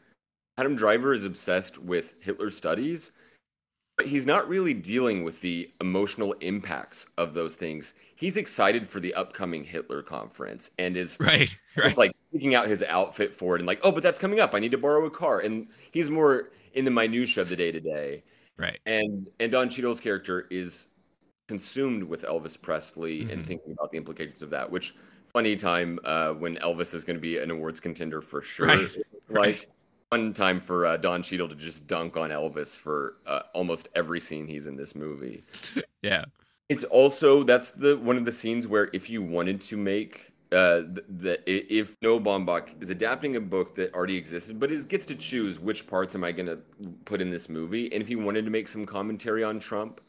[0.56, 3.10] Adam Driver is obsessed with Hitler studies
[3.96, 7.94] but he's not really dealing with the emotional impacts of those things.
[8.16, 11.96] He's excited for the upcoming Hitler conference and is right, right.
[11.96, 14.54] like picking out his outfit for it and like, oh, but that's coming up.
[14.54, 15.40] I need to borrow a car.
[15.40, 18.24] And he's more in the minutia of the day to day.
[18.56, 18.78] Right.
[18.86, 20.88] And and Don Cheadle's character is
[21.48, 23.30] consumed with Elvis Presley mm-hmm.
[23.30, 24.94] and thinking about the implications of that, which
[25.32, 28.66] funny time uh, when Elvis is going to be an awards contender for sure.
[28.66, 28.88] Right.
[29.28, 29.70] Like
[30.14, 34.20] fun time for uh, Don Cheadle to just dunk on Elvis for uh, almost every
[34.20, 35.42] scene he's in this movie.
[36.02, 36.24] yeah,
[36.68, 40.82] it's also that's the one of the scenes where if you wanted to make uh,
[40.92, 45.04] the, the if Noah Baumbach is adapting a book that already existed, but is gets
[45.06, 46.58] to choose which parts am I going to
[47.04, 50.00] put in this movie, and if he wanted to make some commentary on Trump,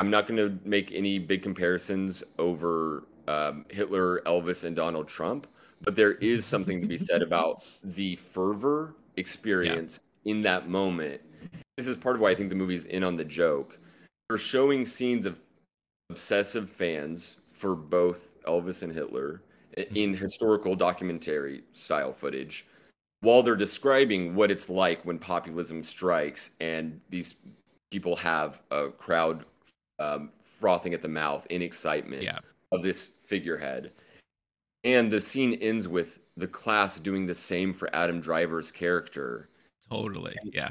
[0.00, 5.46] I'm not going to make any big comparisons over um, Hitler, Elvis, and Donald Trump
[5.84, 10.32] but there is something to be said about the fervor experienced yeah.
[10.32, 11.20] in that moment.
[11.76, 13.78] This is part of why I think the movie's in on the joke.
[14.28, 15.40] They're showing scenes of
[16.10, 19.42] obsessive fans for both Elvis and Hitler
[19.76, 19.96] mm-hmm.
[19.96, 22.66] in historical documentary style footage
[23.24, 27.36] while they're describing what it's like when populism strikes and these
[27.90, 29.46] people have a crowd
[29.98, 32.38] um, frothing at the mouth in excitement yeah.
[32.70, 33.92] of this figurehead.
[34.84, 39.48] And the scene ends with the class doing the same for Adam Driver's character.
[39.90, 40.34] Totally.
[40.44, 40.70] Yeah.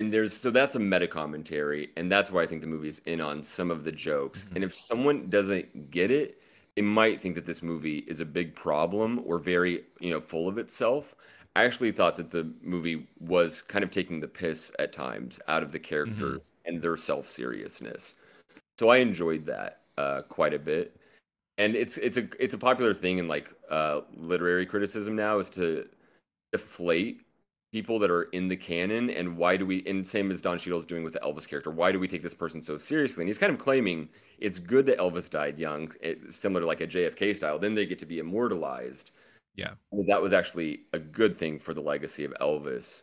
[0.00, 3.20] And there's so that's a meta commentary, and that's why I think the movie's in
[3.20, 4.44] on some of the jokes.
[4.44, 4.54] Mm-hmm.
[4.54, 6.40] And if someone doesn't get it,
[6.76, 10.46] they might think that this movie is a big problem or very, you know, full
[10.46, 11.16] of itself.
[11.56, 15.64] I actually thought that the movie was kind of taking the piss at times out
[15.64, 15.88] of the mm-hmm.
[15.88, 16.74] characters mm-hmm.
[16.74, 18.14] and their self seriousness.
[18.78, 20.96] So I enjoyed that uh, quite a bit.
[21.58, 25.50] And it's it's a it's a popular thing in like uh, literary criticism now is
[25.50, 25.86] to
[26.52, 27.22] deflate
[27.72, 30.86] people that are in the canon and why do we and same as Don Cheadle's
[30.86, 33.22] doing with the Elvis character why do we take this person so seriously?
[33.22, 36.80] And he's kind of claiming it's good that Elvis died young it, similar to like
[36.80, 39.10] a JFK style then they get to be immortalized.
[39.54, 39.72] Yeah.
[40.06, 43.02] That was actually a good thing for the legacy of Elvis.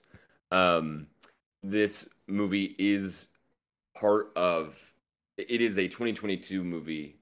[0.51, 1.07] Um,
[1.61, 3.27] this movie is
[3.95, 4.75] part of
[5.37, 7.17] it is a 2022 movie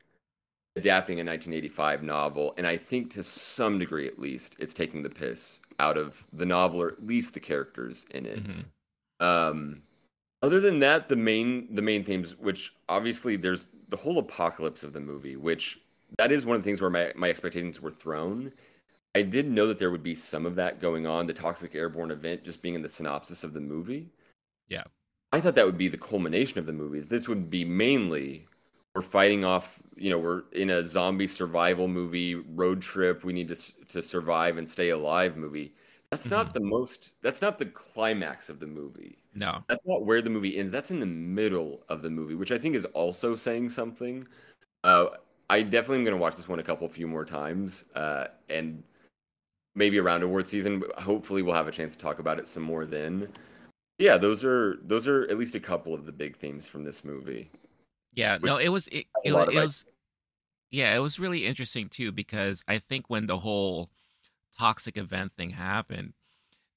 [0.75, 5.09] adapting a 1985 novel and I think to some degree at least it's taking the
[5.09, 8.43] piss out of the novel or at least the characters in it.
[8.43, 9.25] Mm-hmm.
[9.25, 9.81] Um,
[10.41, 14.91] other than that, the main the main themes, which obviously there's the whole apocalypse of
[14.91, 15.79] the movie, which
[16.17, 18.51] that is one of the things where my, my expectations were thrown.
[19.15, 22.11] I did know that there would be some of that going on, the toxic airborne
[22.11, 24.09] event just being in the synopsis of the movie.
[24.67, 24.83] Yeah.
[25.31, 26.99] I thought that would be the culmination of the movie.
[26.99, 28.47] This would be mainly
[28.95, 33.23] we're fighting off you know we're in a zombie survival movie road trip.
[33.23, 35.73] We need to to survive and stay alive movie.
[36.09, 36.35] That's mm-hmm.
[36.35, 39.17] not the most that's not the climax of the movie.
[39.35, 39.63] No.
[39.67, 40.71] That's not where the movie ends.
[40.71, 44.27] That's in the middle of the movie which i think is also saying something.
[44.83, 45.07] Uh,
[45.49, 48.83] i definitely am going to watch this one a couple few more times uh, and
[49.75, 50.83] maybe around award season.
[50.97, 53.27] Hopefully we'll have a chance to talk about it some more then.
[53.97, 57.03] Yeah those are those are at least a couple of the big themes from this
[57.03, 57.49] movie
[58.15, 59.85] yeah, no, it was it, it, it was
[60.71, 63.89] yeah, it was really interesting too because I think when the whole
[64.57, 66.13] toxic event thing happened,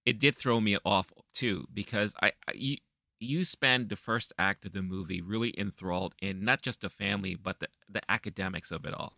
[0.05, 2.77] it did throw me off too because I, I you,
[3.20, 7.35] you spend the first act of the movie really enthralled in not just the family
[7.35, 9.14] but the the academics of it all.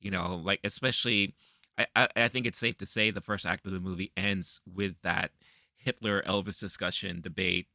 [0.00, 1.34] You know, like especially
[1.78, 4.60] I, I, I think it's safe to say the first act of the movie ends
[4.72, 5.30] with that
[5.76, 7.66] Hitler Elvis discussion debate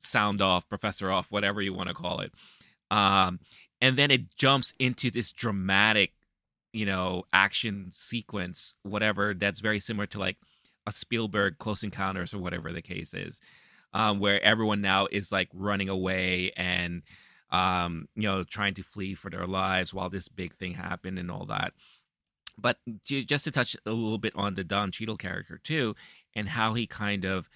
[0.00, 2.32] sound off, professor off, whatever you want to call it.
[2.90, 3.40] Um,
[3.80, 6.12] and then it jumps into this dramatic,
[6.72, 10.38] you know, action sequence, whatever that's very similar to like
[10.86, 13.40] a Spielberg Close Encounters or whatever the case is,
[13.92, 17.02] um, where everyone now is like running away and
[17.50, 21.30] um, you know trying to flee for their lives while this big thing happened and
[21.30, 21.72] all that.
[22.56, 25.94] But just to touch a little bit on the Don Cheadle character too,
[26.34, 27.48] and how he kind of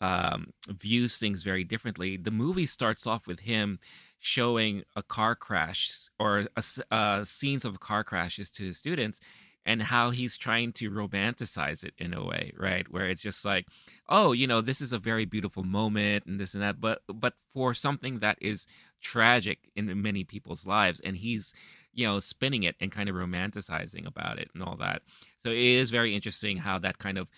[0.00, 2.16] um, views things very differently.
[2.16, 3.78] The movie starts off with him
[4.20, 9.20] showing a car crash or a, uh, scenes of car crashes to his students
[9.66, 12.90] and how he's trying to romanticize it in a way right?
[12.90, 13.66] Where it's just like
[14.08, 17.34] oh you know this is a very beautiful moment and this and that but but
[17.52, 18.66] for something that is
[19.00, 21.54] tragic in many people's lives and he's
[21.98, 25.02] you know spinning it and kind of romanticizing about it and all that.
[25.36, 27.30] So it is very interesting how that kind of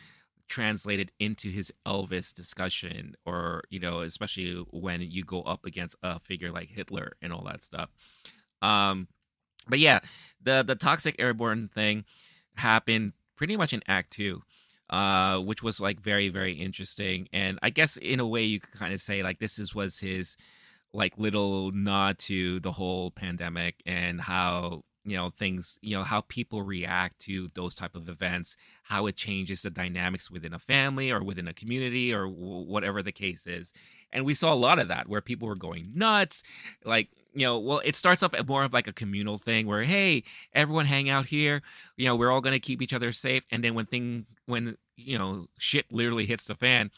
[0.51, 6.19] translated into his Elvis discussion, or you know, especially when you go up against a
[6.19, 7.89] figure like Hitler and all that stuff.
[8.61, 9.09] Um,
[9.69, 10.01] but yeah,
[10.43, 12.05] the the toxic airborne thing
[12.57, 14.43] happened pretty much in Act Two,
[14.91, 18.75] uh, which was like very very interesting, and I guess in a way you could
[18.75, 20.37] kind of say like this is was his
[20.93, 26.21] like little nod to the whole pandemic and how you know things you know how
[26.29, 31.11] people react to those type of events how it changes the dynamics within a family
[31.11, 33.73] or within a community or w- whatever the case is.
[34.13, 36.45] And we saw a lot of that where people were going nuts
[36.85, 40.23] like you know well it starts off more of like a communal thing where hey
[40.53, 41.61] everyone hang out here.
[41.97, 43.43] You know we're all going to keep each other safe.
[43.51, 46.93] And then when thing when you know shit literally hits the fan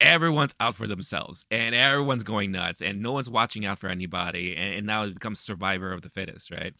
[0.00, 4.54] everyone's out for themselves and everyone's going nuts and no one's watching out for anybody
[4.56, 6.74] and, and now it becomes survivor of the fittest right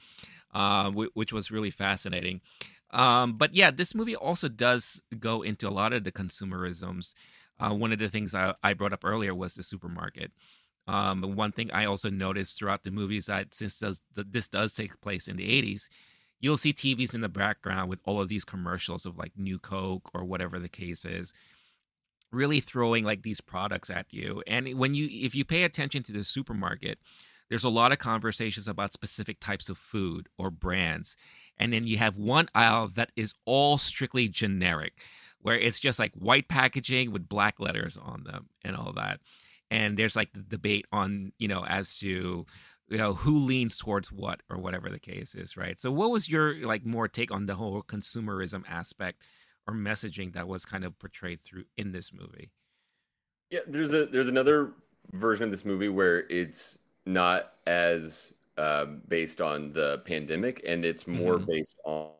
[0.55, 2.41] uh, which was really fascinating.
[2.91, 7.15] Um, but yeah, this movie also does go into a lot of the consumerisms.
[7.59, 10.31] Uh, one of the things I, I, brought up earlier was the supermarket.
[10.87, 14.75] Um, one thing I also noticed throughout the movie is that since does, this does
[14.75, 15.89] take place in the 80s,
[16.41, 20.11] you'll see TVs in the background with all of these commercials of like New Coke
[20.15, 21.33] or whatever the case is,
[22.31, 24.43] really throwing like these products at you.
[24.47, 26.99] And when you, if you pay attention to the supermarket,
[27.55, 31.17] there's a lot of conversations about specific types of food or brands.
[31.57, 34.95] And then you have one aisle that is all strictly generic,
[35.41, 39.21] where it's just like white packaging with black letters on them and all that.
[39.71, 42.45] And there's like the debate on, you know, as to
[42.89, 46.29] you know who leans towards what or whatever the case is right so what was
[46.29, 49.23] your like more take on the whole consumerism aspect
[49.67, 52.51] or messaging that was kind of portrayed through in this movie
[53.49, 54.75] yeah there's a there's another
[55.13, 56.77] version of this movie where it's
[57.07, 61.47] not as um, based on the pandemic and it's more mm-hmm.
[61.47, 62.11] based on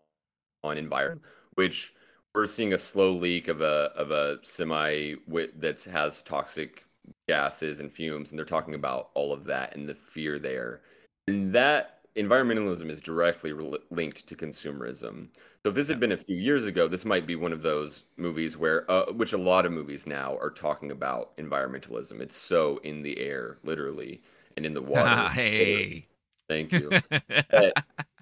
[0.63, 1.23] on environment
[1.55, 1.95] which
[2.35, 5.15] we're seeing a slow leak of a of a semi
[5.59, 6.85] that has toxic
[7.29, 10.83] gases and fumes, and they're talking about all of that and the fear there.
[11.27, 15.29] And that environmentalism is directly re- linked to consumerism.
[15.63, 18.05] So if this had been a few years ago, this might be one of those
[18.17, 22.21] movies where, uh, which a lot of movies now are talking about environmentalism.
[22.21, 24.23] It's so in the air, literally,
[24.57, 25.29] and in the water.
[25.31, 26.07] hey,
[26.49, 26.91] thank you.
[27.11, 27.73] then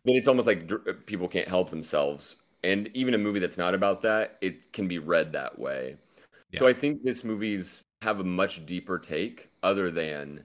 [0.04, 2.36] it's almost like dr- people can't help themselves.
[2.64, 5.96] And even a movie that's not about that, it can be read that way.
[6.50, 6.60] Yeah.
[6.60, 10.44] So I think this movie's have a much deeper take other than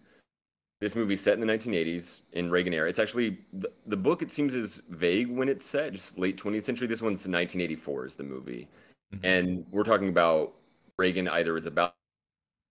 [0.80, 2.88] this movie set in the 1980s in Reagan era.
[2.88, 4.22] It's actually the, the book.
[4.22, 6.88] It seems is vague when it's set, just late 20th century.
[6.88, 8.68] This one's 1984 is the movie,
[9.14, 9.26] mm-hmm.
[9.26, 10.54] and we're talking about
[10.98, 11.96] Reagan either is about,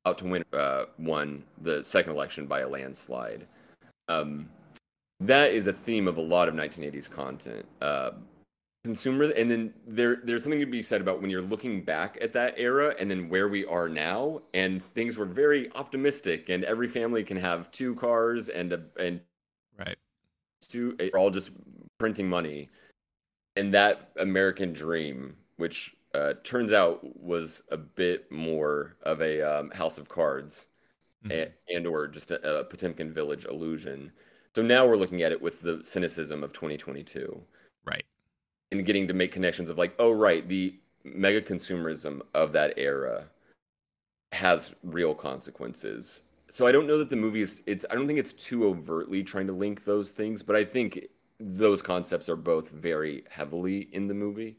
[0.06, 3.44] about to win uh, won the second election by a landslide.
[4.08, 4.48] Um,
[5.18, 7.66] that is a theme of a lot of 1980s content.
[7.80, 8.12] Uh,
[8.84, 12.32] consumer and then there there's something to be said about when you're looking back at
[12.32, 16.86] that era and then where we are now and things were very optimistic and every
[16.86, 19.20] family can have two cars and a, and
[19.76, 19.96] right
[20.68, 21.50] two are all just
[21.98, 22.68] printing money
[23.56, 29.70] and that american dream which uh, turns out was a bit more of a um,
[29.70, 30.66] house of cards
[31.24, 31.38] mm-hmm.
[31.38, 34.10] and, and or just a, a potemkin village illusion
[34.54, 37.40] so now we're looking at it with the cynicism of 2022
[37.84, 38.04] right
[38.72, 43.26] and getting to make connections of like, oh right, the mega consumerism of that era
[44.32, 46.22] has real consequences.
[46.50, 49.22] So I don't know that the movie is it's I don't think it's too overtly
[49.22, 51.06] trying to link those things, but I think
[51.38, 54.56] those concepts are both very heavily in the movie.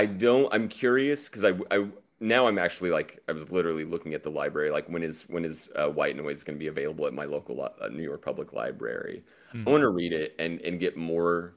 [0.00, 1.86] I don't I'm curious because I I
[2.20, 5.44] now I'm actually like I was literally looking at the library like when is when
[5.44, 8.54] is uh, White Noise going to be available at my local uh, New York Public
[8.54, 9.22] Library.
[9.52, 9.68] Mm-hmm.
[9.68, 11.52] I want to read it and and get more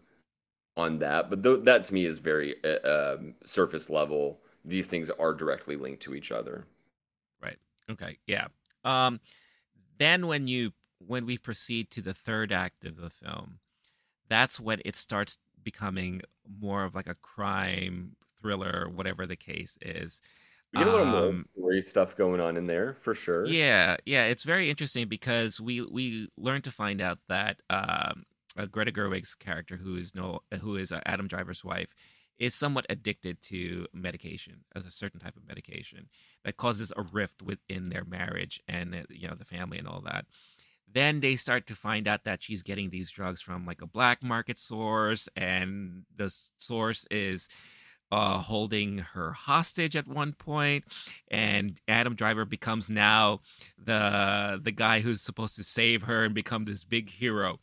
[0.75, 1.29] on that.
[1.29, 4.41] But th- that to me is very uh, um, surface level.
[4.65, 6.67] These things are directly linked to each other.
[7.41, 7.57] Right.
[7.89, 8.17] Okay.
[8.27, 8.47] Yeah.
[8.83, 9.21] Um,
[9.99, 13.59] then when you when we proceed to the third act of the film,
[14.27, 16.21] that's when it starts becoming
[16.59, 20.21] more of like a crime thriller, whatever the case is.
[20.73, 23.45] We get a little um, more story stuff going on in there for sure.
[23.45, 28.25] Yeah, yeah, it's very interesting because we we learn to find out that um,
[28.57, 31.89] uh, Greta Gerwig's character, who is no, who is uh, Adam Driver's wife,
[32.39, 36.07] is somewhat addicted to medication, as a certain type of medication
[36.43, 40.25] that causes a rift within their marriage and you know the family and all that.
[40.91, 44.23] Then they start to find out that she's getting these drugs from like a black
[44.23, 47.47] market source, and the source is
[48.11, 50.85] uh, holding her hostage at one point,
[51.29, 53.41] and Adam Driver becomes now
[53.83, 57.59] the the guy who's supposed to save her and become this big hero.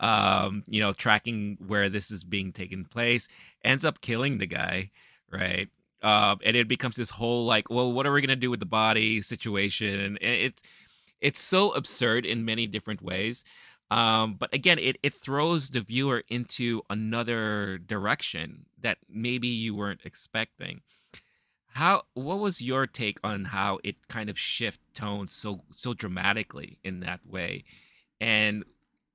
[0.00, 3.28] Um, you know, tracking where this is being taken place,
[3.62, 4.90] ends up killing the guy,
[5.30, 5.68] right?
[6.02, 8.66] Uh, and it becomes this whole like, well, what are we gonna do with the
[8.66, 10.00] body situation?
[10.00, 10.62] And it's
[11.20, 13.44] it's so absurd in many different ways.
[13.90, 20.00] Um, but again, it, it throws the viewer into another direction that maybe you weren't
[20.04, 20.82] expecting.
[21.72, 26.78] How what was your take on how it kind of shift tones so so dramatically
[26.82, 27.64] in that way?
[28.20, 28.64] And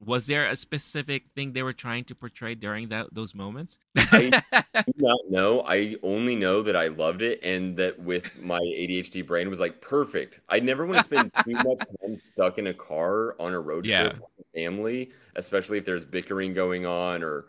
[0.04, 3.78] was there a specific thing they were trying to portray during that those moments?
[3.98, 4.42] I
[4.74, 5.64] do not know.
[5.68, 9.82] I only know that I loved it and that with my ADHD brain was like
[9.82, 10.42] perfect.
[10.50, 13.86] I never want to spend too much time stuck in a car on a road
[13.86, 14.04] yeah.
[14.10, 14.22] trip
[14.56, 17.46] family, especially if there's bickering going on or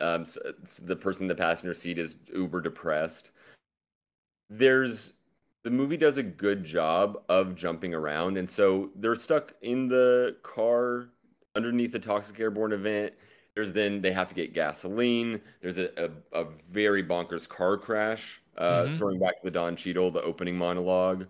[0.00, 0.24] um,
[0.82, 3.30] the person in the passenger seat is uber depressed.
[4.50, 5.14] There's
[5.64, 10.36] the movie does a good job of jumping around, and so they're stuck in the
[10.42, 11.10] car
[11.56, 13.12] underneath the toxic airborne event.
[13.54, 15.40] There's then they have to get gasoline.
[15.60, 16.10] There's a, a,
[16.42, 18.94] a very bonkers car crash, uh, mm-hmm.
[18.94, 21.26] throwing back to the Don Cheadle, the opening monologue.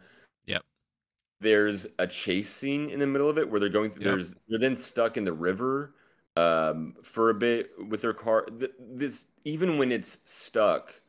[1.41, 4.14] There's a chase scene in the middle of it where they're going through, yep.
[4.14, 5.95] there's they're then stuck in the river
[6.36, 8.47] um, for a bit with their car.
[8.80, 11.01] This even when it's stuck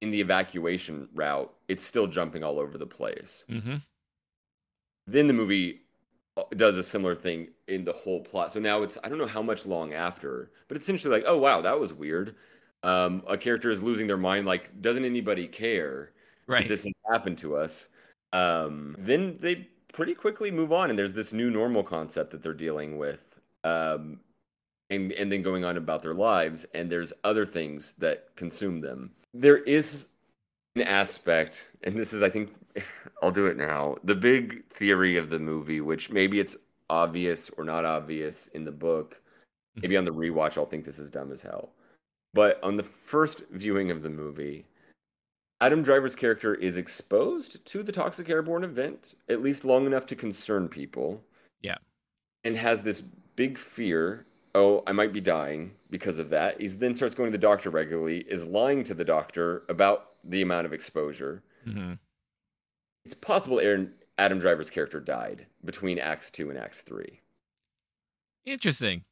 [0.00, 3.44] in the evacuation route, it's still jumping all over the place.
[3.50, 3.76] Mm-hmm.
[5.06, 5.82] Then the movie
[6.36, 8.52] uh, does a similar thing in the whole plot.
[8.52, 11.38] So now it's I don't know how much long after, but it's essentially like, oh
[11.38, 12.36] wow, that was weird.
[12.82, 14.46] Um, a character is losing their mind.
[14.46, 16.12] Like, doesn't anybody care
[16.46, 16.68] that Right.
[16.68, 17.88] this has happened to us?
[18.32, 22.54] Um, then they pretty quickly move on, and there's this new normal concept that they're
[22.54, 24.20] dealing with, um,
[24.90, 26.64] and and then going on about their lives.
[26.74, 29.10] And there's other things that consume them.
[29.34, 30.08] There is
[30.76, 32.52] an aspect, and this is, I think,
[33.22, 33.96] I'll do it now.
[34.04, 36.56] The big theory of the movie, which maybe it's
[36.88, 39.20] obvious or not obvious in the book.
[39.76, 41.70] Maybe on the rewatch, I'll think this is dumb as hell.
[42.34, 44.66] But on the first viewing of the movie,
[45.60, 50.16] Adam Driver's character is exposed to the toxic airborne event, at least long enough to
[50.16, 51.22] concern people.
[51.60, 51.76] Yeah.
[52.44, 53.02] And has this
[53.36, 56.60] big fear oh, I might be dying because of that.
[56.60, 60.42] He then starts going to the doctor regularly, is lying to the doctor about the
[60.42, 61.42] amount of exposure.
[61.66, 61.94] Mm-hmm.
[63.04, 67.20] It's possible Aaron Adam Driver's character died between Acts 2 and Acts 3.
[68.44, 69.04] Interesting.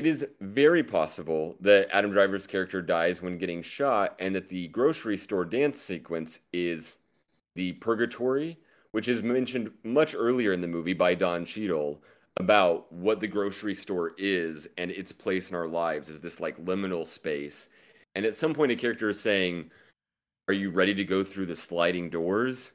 [0.00, 4.68] It is very possible that Adam Driver's character dies when getting shot, and that the
[4.68, 6.96] grocery store dance sequence is
[7.54, 8.58] the purgatory,
[8.92, 12.02] which is mentioned much earlier in the movie by Don Cheadle
[12.38, 16.56] about what the grocery store is and its place in our lives is this like
[16.64, 17.68] liminal space.
[18.14, 19.70] And at some point, a character is saying,
[20.48, 22.72] Are you ready to go through the sliding doors?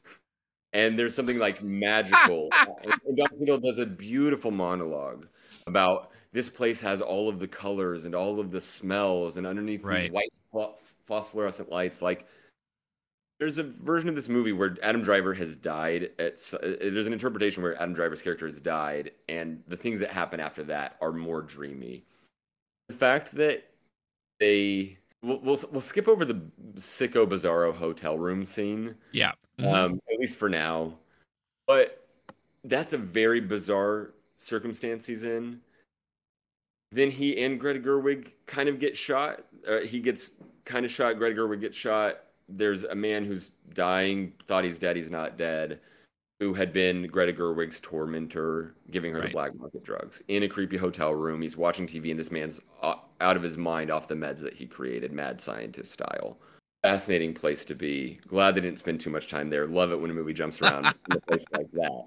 [0.74, 2.50] And there's something like magical.
[2.84, 5.26] and Don Cheadle does a beautiful monologue
[5.66, 9.84] about this place has all of the colors and all of the smells, and underneath
[9.84, 10.12] Right.
[10.12, 10.76] these white
[11.08, 12.28] phosphorescent lights, like
[13.40, 16.12] there's a version of this movie where Adam Driver has died.
[16.20, 20.10] At uh, there's an interpretation where Adam Driver's character has died, and the things that
[20.12, 22.04] happen after that are more dreamy.
[22.90, 23.64] The fact that
[24.42, 26.42] they we'll we'll, we'll skip over the
[26.76, 29.32] sicko bizarro hotel room scene Yeah.
[29.58, 29.74] Mhm.
[29.74, 30.98] um, at least for now.
[31.66, 32.06] But
[32.66, 35.62] that's a very bizarre circumstance he's in.
[36.92, 39.44] Then he and Greta Gerwig kind of get shot.
[39.68, 40.30] Uh, he gets
[40.66, 41.18] kind of shot.
[41.18, 42.22] Greta Gerwig gets shot.
[42.48, 45.80] There's a man who's dying, thought he's dead, he's not dead,
[46.40, 50.78] who had been Greta Gerwig's tormentor, giving her the black market drugs in a creepy
[50.78, 51.42] hotel room.
[51.42, 54.68] He's watching TV, and this man's out of his mind off the meds that he
[54.68, 56.38] created, mad scientist style
[56.86, 58.20] fascinating place to be.
[58.28, 59.66] Glad they didn't spend too much time there.
[59.66, 62.06] Love it when a movie jumps around in a place like that.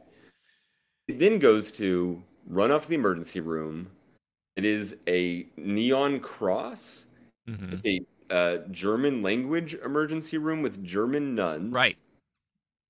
[1.09, 3.91] It then goes to run off to the emergency room.
[4.59, 7.07] It is a neon cross.
[7.49, 7.73] Mhm.
[7.73, 11.73] It's a uh, German language emergency room with German nuns.
[11.73, 11.97] Right.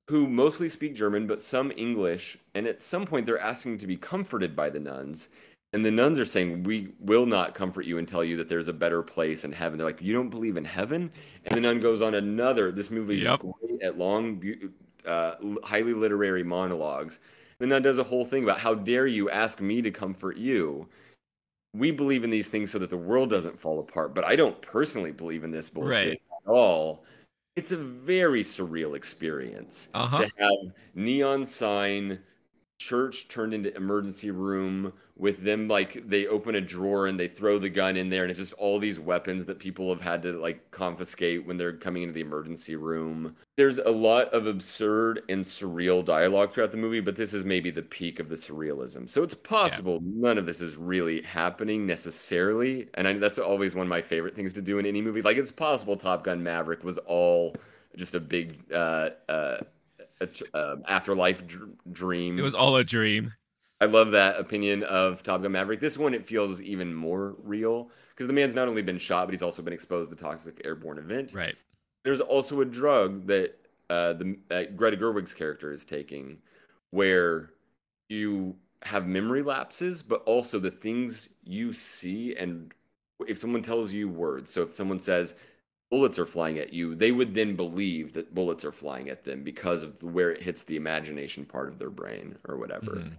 [0.09, 2.39] Who mostly speak German, but some English.
[2.55, 5.29] And at some point, they're asking to be comforted by the nuns.
[5.75, 8.69] And the nuns are saying, We will not comfort you and tell you that there's
[8.69, 9.77] a better place in heaven.
[9.77, 11.13] They're like, You don't believe in heaven?
[11.45, 12.73] And the nun goes on another.
[12.73, 13.41] This movie is Yep.
[13.41, 14.43] great at long,
[15.05, 17.21] uh, highly literary monologues.
[17.59, 20.89] The nun does a whole thing about how dare you ask me to comfort you.
[21.75, 24.61] We believe in these things so that the world doesn't fall apart, but I don't
[24.63, 26.23] personally believe in this bullshit Right.
[26.47, 27.05] at all.
[27.57, 30.25] It's a very surreal experience Uh-huh.
[30.25, 32.21] to have neon sign
[32.81, 37.59] church turned into emergency room with them like they open a drawer and they throw
[37.59, 40.33] the gun in there and it's just all these weapons that people have had to
[40.33, 45.45] like confiscate when they're coming into the emergency room there's a lot of absurd and
[45.45, 49.23] surreal dialogue throughout the movie but this is maybe the peak of the surrealism so
[49.23, 53.91] it's possible none of this is really happening necessarily and I, that's always one of
[53.91, 56.99] my favorite things to do in any movie like it's possible top gun maverick was
[56.99, 57.57] all
[57.97, 59.59] just a big uh, uh,
[60.21, 62.39] a tr- um, afterlife dr- dream.
[62.39, 63.33] It was all a dream.
[63.81, 65.81] I love that opinion of Top Gun Maverick.
[65.81, 69.33] This one, it feels even more real because the man's not only been shot, but
[69.35, 71.33] he's also been exposed to the toxic airborne event.
[71.33, 71.55] Right.
[72.05, 73.55] There's also a drug that
[73.89, 76.39] uh, the uh, Greta Gerwig's character is taking,
[76.91, 77.51] where
[78.09, 82.73] you have memory lapses, but also the things you see and
[83.27, 84.51] if someone tells you words.
[84.51, 85.35] So if someone says
[85.91, 89.43] bullets are flying at you, they would then believe that bullets are flying at them
[89.43, 92.93] because of where it hits the imagination part of their brain or whatever.
[92.93, 93.17] Mhm.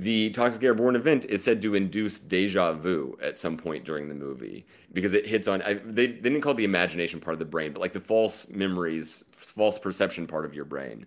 [0.00, 4.14] The toxic airborne event is said to induce deja vu at some point during the
[4.14, 5.60] movie because it hits on.
[5.62, 8.00] I, they, they didn't call it the imagination part of the brain, but like the
[8.00, 11.04] false memories, false perception part of your brain.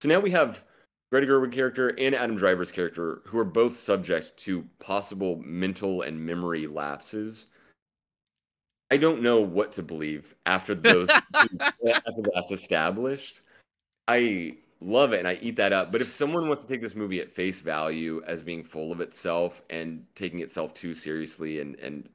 [0.00, 0.62] So now we have
[1.10, 6.24] Greta Gerwig character and Adam Driver's character who are both subject to possible mental and
[6.24, 7.48] memory lapses.
[8.92, 13.40] I don't know what to believe after those two, after that's established.
[14.06, 15.92] I love it and I eat that up.
[15.92, 19.00] But if someone wants to take this movie at face value as being full of
[19.00, 22.08] itself and taking itself too seriously, and and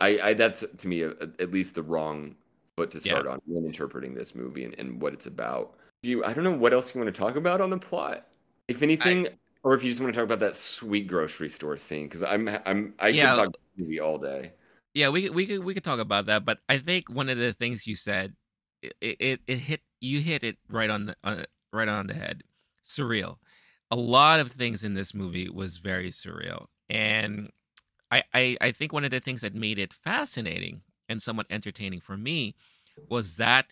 [0.00, 2.34] I, I that's to me a, a, at least the wrong
[2.76, 3.32] foot to start yeah.
[3.32, 5.74] on when interpreting this movie and, and what it's about.
[6.02, 6.24] Do you?
[6.24, 8.26] I don't know what else you want to talk about on the plot.
[8.68, 9.30] If anything, I,
[9.62, 12.48] or if you just want to talk about that sweet grocery store scene, because I'm
[12.64, 14.52] I'm I yeah, could talk about this movie all day.
[14.92, 17.52] Yeah, we we could we could talk about that, but I think one of the
[17.52, 18.34] things you said,
[18.82, 22.42] it it, it hit you hit it right on the right on the head.
[22.86, 23.36] Surreal.
[23.90, 27.50] A lot of things in this movie was very surreal, and
[28.10, 32.00] I, I I think one of the things that made it fascinating and somewhat entertaining
[32.00, 32.54] for me
[33.08, 33.66] was that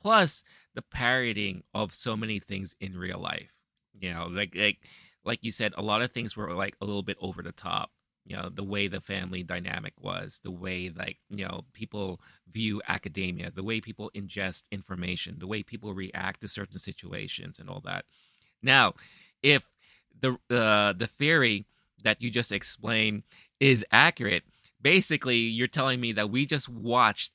[0.00, 0.42] plus
[0.74, 3.52] the parodying of so many things in real life.
[3.98, 4.78] You know, like like
[5.24, 7.90] like you said, a lot of things were like a little bit over the top.
[8.24, 12.20] You know, the way the family dynamic was, the way like, you know, people
[12.52, 17.68] view academia, the way people ingest information, the way people react to certain situations and
[17.68, 18.04] all that.
[18.62, 18.94] Now,
[19.42, 19.68] if
[20.20, 21.66] the uh, the theory
[22.04, 23.24] that you just explained
[23.60, 24.44] is accurate,
[24.80, 27.32] basically you're telling me that we just watched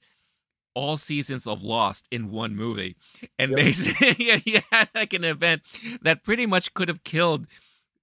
[0.74, 2.96] all seasons of Lost in one movie,
[3.40, 3.60] and yep.
[3.60, 5.64] basically you had like an event
[6.02, 7.48] that pretty much could have killed,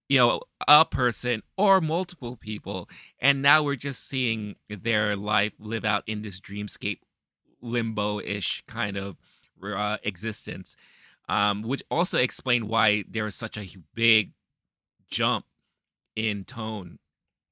[0.09, 2.88] you know, a person or multiple people,
[3.18, 6.98] and now we're just seeing their life live out in this dreamscape,
[7.62, 9.16] limbo-ish kind of
[9.62, 10.76] uh, existence,
[11.28, 14.32] um, which also explained why there was such a big
[15.11, 15.46] jump
[16.16, 16.98] in tone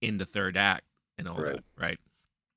[0.00, 0.84] in the third act
[1.16, 1.54] and all right.
[1.54, 1.98] that, right?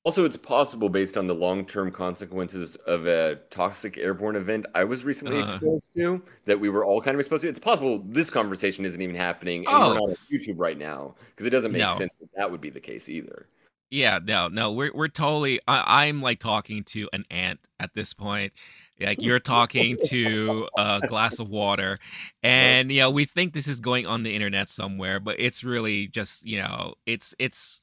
[0.05, 5.03] Also, it's possible based on the long-term consequences of a toxic airborne event I was
[5.03, 5.41] recently uh.
[5.41, 7.49] exposed to that we were all kind of exposed to.
[7.49, 9.89] It's possible this conversation isn't even happening and oh.
[9.89, 11.89] we're not on YouTube right now because it doesn't make no.
[11.95, 13.47] sense that that would be the case either.
[13.89, 15.59] Yeah, no, no, we're we're totally.
[15.67, 18.53] I, I'm like talking to an ant at this point.
[18.99, 21.99] Like you're talking to a glass of water,
[22.43, 26.07] and you know we think this is going on the internet somewhere, but it's really
[26.07, 27.81] just you know it's it's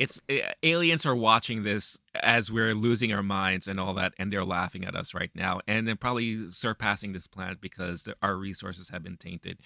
[0.00, 0.18] it's
[0.62, 4.84] aliens are watching this as we're losing our minds and all that and they're laughing
[4.86, 9.18] at us right now and then probably surpassing this planet because our resources have been
[9.18, 9.58] tainted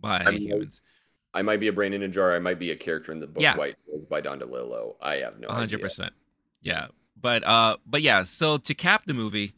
[0.00, 0.80] by I mean, humans
[1.34, 3.26] i might be a brain in a jar i might be a character in the
[3.26, 3.56] book yeah.
[3.56, 6.10] white is by don delillo i have no 100% idea.
[6.62, 6.86] yeah
[7.20, 9.52] but uh but yeah so to cap the movie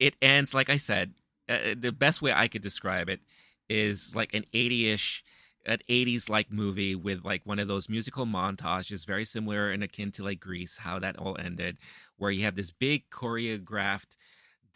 [0.00, 1.14] it ends like i said
[1.48, 3.20] uh, the best way i could describe it
[3.68, 5.22] is like an 80ish
[5.66, 10.10] an 80s like movie with like one of those musical montages very similar and akin
[10.12, 11.76] to like grease how that all ended
[12.16, 14.16] where you have this big choreographed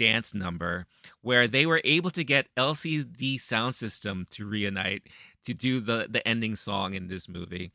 [0.01, 0.87] dance number
[1.21, 5.07] where they were able to get LCD Soundsystem to reunite
[5.45, 7.71] to do the the ending song in this movie.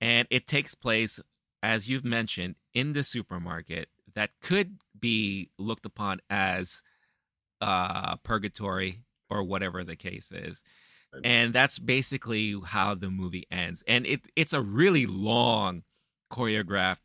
[0.00, 1.20] And it takes place
[1.62, 6.82] as you've mentioned in the supermarket that could be looked upon as
[7.60, 10.64] uh purgatory or whatever the case is
[11.24, 15.82] and that's basically how the movie ends and it it's a really long
[16.30, 16.98] choreographed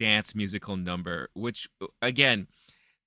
[0.00, 2.46] dance musical number which uh, again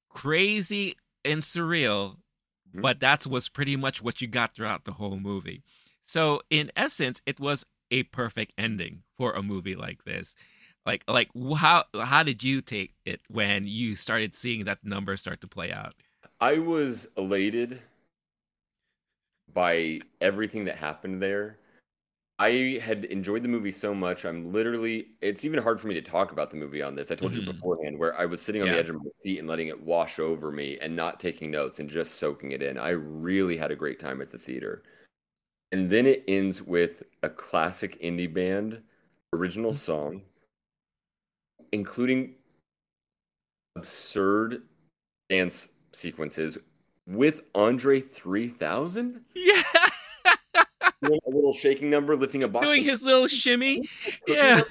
[0.09, 2.81] crazy and surreal mm-hmm.
[2.81, 5.63] but that was pretty much what you got throughout the whole movie.
[6.03, 10.35] So in essence it was a perfect ending for a movie like this.
[10.85, 15.41] Like like how how did you take it when you started seeing that number start
[15.41, 15.93] to play out?
[16.39, 17.81] I was elated
[19.53, 21.57] by everything that happened there.
[22.39, 24.23] I had enjoyed the movie so much.
[24.23, 27.11] I'm literally, it's even hard for me to talk about the movie on this.
[27.11, 27.47] I told mm-hmm.
[27.47, 28.75] you beforehand where I was sitting on yeah.
[28.75, 31.79] the edge of my seat and letting it wash over me and not taking notes
[31.79, 32.77] and just soaking it in.
[32.77, 34.83] I really had a great time at the theater.
[35.73, 38.81] And then it ends with a classic indie band
[39.33, 39.77] original mm-hmm.
[39.77, 40.21] song,
[41.73, 42.35] including
[43.75, 44.63] absurd
[45.29, 46.57] dance sequences
[47.09, 49.21] with Andre 3000?
[49.35, 49.63] Yeah.
[51.01, 52.65] Doing a little shaking number, lifting a box.
[52.65, 53.87] Doing his little shimmy.
[54.27, 54.61] Yeah.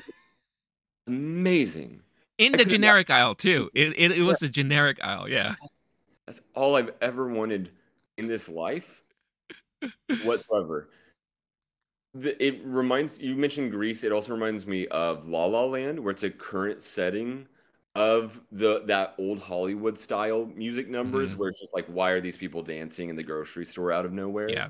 [1.07, 2.03] Amazing.
[2.37, 3.17] In the generic not...
[3.17, 3.71] aisle, too.
[3.75, 4.49] It, it, it was yeah.
[4.49, 5.29] the generic aisle.
[5.29, 5.55] Yeah.
[5.61, 5.79] That's,
[6.27, 7.71] that's all I've ever wanted
[8.19, 9.03] in this life
[10.25, 10.91] whatsoever.
[12.15, 14.05] The, it reminds you mentioned Grease.
[14.05, 17.47] It also reminds me of La La Land, where it's a current setting
[17.95, 21.39] of the that old Hollywood style music numbers mm-hmm.
[21.39, 24.13] where it's just like why are these people dancing in the grocery store out of
[24.13, 24.49] nowhere?
[24.49, 24.69] Yeah.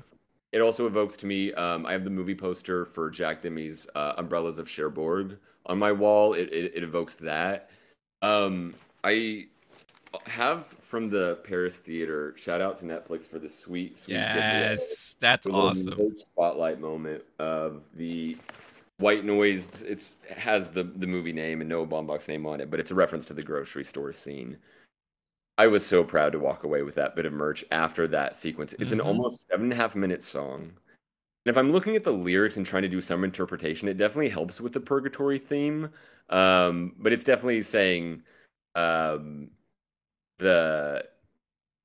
[0.51, 1.53] It also evokes to me.
[1.53, 5.91] Um, I have the movie poster for Jacques Demy's uh, Umbrellas of Cherbourg on my
[5.91, 6.33] wall.
[6.33, 7.69] It, it, it evokes that.
[8.23, 9.47] Um, I
[10.25, 12.33] have from the Paris theater.
[12.35, 14.15] Shout out to Netflix for the sweet, sweet.
[14.15, 16.17] Yes, that's awesome.
[16.17, 18.37] Spotlight moment of the
[18.99, 19.81] White Noise.
[19.81, 22.91] It's it has the the movie name and Noah Baumbach's name on it, but it's
[22.91, 24.57] a reference to the grocery store scene.
[25.57, 28.73] I was so proud to walk away with that bit of merch after that sequence.
[28.79, 29.05] It's an Mhm.
[29.05, 30.61] almost seven and a half minute song.
[31.45, 34.29] And if I'm looking at the lyrics and trying to do some interpretation, it definitely
[34.29, 35.89] helps with the purgatory theme.
[36.29, 38.23] Um, but it's definitely saying
[38.75, 39.49] um,
[40.37, 41.09] the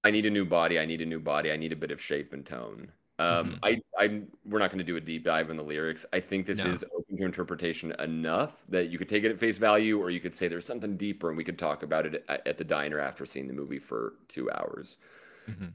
[0.04, 2.00] I need a new body, I need a new body, I need a bit of
[2.00, 2.92] shape and tone.
[3.20, 3.58] Um, Mhm.
[3.62, 6.04] I, I, we're not going to do a deep dive in the lyrics.
[6.12, 6.70] I think this No.
[6.70, 10.18] is open to interpretation enough that you could take it at face value, or you
[10.20, 12.98] could say there's something deeper, and we could talk about it at, at the diner
[12.98, 14.98] after seeing the movie for two hours.
[15.48, 15.72] Mhm.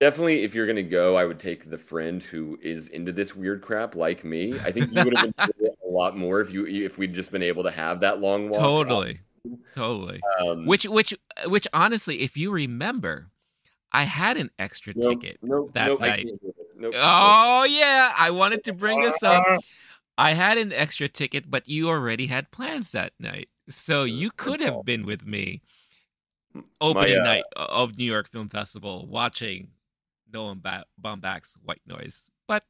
[0.00, 3.34] Definitely, if you're going to go, I would take the friend who is into this
[3.34, 4.54] weird crap like me.
[4.60, 7.32] I think you would have enjoyed it a lot more if you if we'd just
[7.32, 8.60] been able to have that long walk.
[8.60, 9.20] Totally.
[9.74, 10.20] Totally.
[10.40, 11.12] Um, Which which
[11.46, 13.30] which honestly, if you remember,
[13.90, 15.38] I had an extra ticket.
[15.42, 16.28] nope, that I night.
[16.80, 16.92] Can't.
[16.92, 17.02] Nope, nope.
[17.04, 19.44] Oh yeah, I wanted to bring this up.
[20.16, 23.48] I had an extra ticket, but you already had plans that night.
[23.68, 25.62] So you could have been with me
[26.80, 29.68] opening uh, night of New York Film Festival watching
[30.32, 32.22] Nolan ba- Baumbach's White Noise.
[32.46, 32.64] But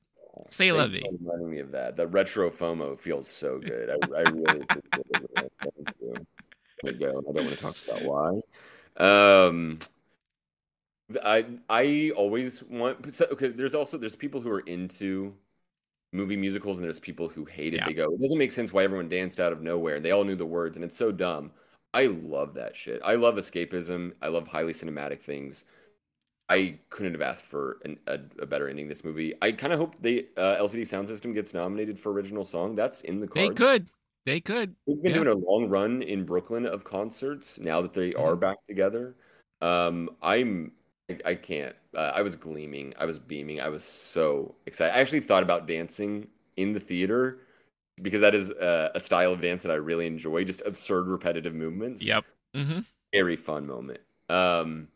[0.48, 1.02] say la Thanks vie.
[1.06, 1.96] for reminding me of that.
[1.96, 3.90] The retro FOMO feels so good.
[3.90, 5.52] I, I really appreciate it.
[5.62, 6.26] Thank you.
[6.82, 7.08] There you go.
[7.08, 8.40] I don't want to talk about why.
[9.46, 9.78] Um,
[11.24, 13.12] I I always want.
[13.12, 15.34] So, okay, there's also there's people who are into
[16.12, 17.78] movie musicals and there's people who hate it.
[17.78, 17.86] Yeah.
[17.86, 20.24] They go, it doesn't make sense why everyone danced out of nowhere and they all
[20.24, 21.50] knew the words and it's so dumb.
[21.94, 23.00] I love that shit.
[23.04, 24.12] I love escapism.
[24.22, 25.64] I love highly cinematic things.
[26.50, 28.88] I couldn't have asked for an, a, a better ending.
[28.88, 29.34] This movie.
[29.42, 32.74] I kind of hope the uh, LCD Soundsystem gets nominated for original song.
[32.74, 33.48] That's in the cards.
[33.50, 33.86] They could.
[34.24, 34.74] They could.
[34.86, 35.24] They've been yeah.
[35.24, 38.40] doing a long run in Brooklyn of concerts now that they are Mhm.
[38.40, 39.14] back together.
[39.60, 40.72] Um, I'm
[41.10, 41.74] I, I can't.
[41.94, 42.94] Uh, I was gleaming.
[42.98, 43.60] I was beaming.
[43.60, 44.94] I was so excited.
[44.94, 47.40] I actually thought about dancing in the theater
[48.02, 50.44] because that is uh, a style of dance that I really enjoy.
[50.44, 52.10] Just absurd, repetitive movements.
[52.10, 52.24] Yep.
[52.54, 52.80] hmm
[53.12, 54.00] Very fun moment.
[54.28, 54.88] Um,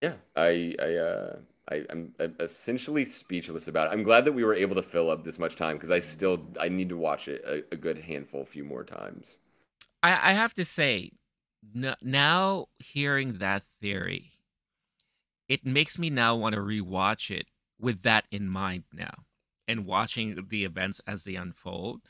[0.00, 1.36] yeah, I I uh,
[1.70, 3.92] I, I'm essentially speechless about it.
[3.94, 6.44] I'm glad that we were able to fill up this much time because I still
[6.60, 9.38] I need to watch it a, a good handful, few more times.
[10.02, 11.12] I, I have to say,
[11.74, 14.31] n- now hearing that theory,
[15.52, 17.46] it makes me now want to rewatch it
[17.78, 19.12] with that in mind now
[19.68, 22.00] and watching the events as they unfold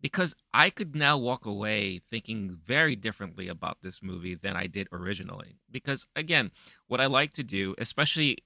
[0.00, 4.86] because I could now walk away thinking very differently about this movie than I did
[4.92, 5.56] originally.
[5.68, 6.52] Because again,
[6.86, 8.38] what I like to do, especially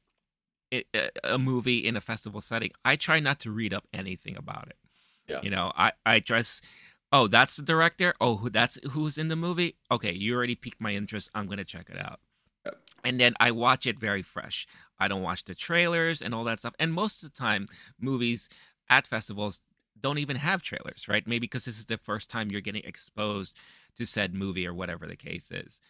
[1.24, 4.78] a movie in a festival setting, I try not to read up anything about it.
[5.26, 5.40] Yeah.
[5.42, 6.64] You know, I I just
[7.12, 8.14] oh that's the director.
[8.18, 9.76] Oh, who that's who's in the movie.
[9.90, 11.28] Okay, you already piqued my interest.
[11.34, 12.20] I'm gonna check it out.
[13.04, 14.66] And then I watch it very fresh.
[14.98, 16.74] I don't watch the trailers and all that stuff.
[16.78, 17.68] And most of the time,
[18.00, 18.48] movies
[18.90, 19.60] at festivals
[20.00, 21.26] don't even have trailers, right?
[21.26, 23.56] Maybe because this is the first time you're getting exposed
[23.96, 25.80] to said movie or whatever the case is.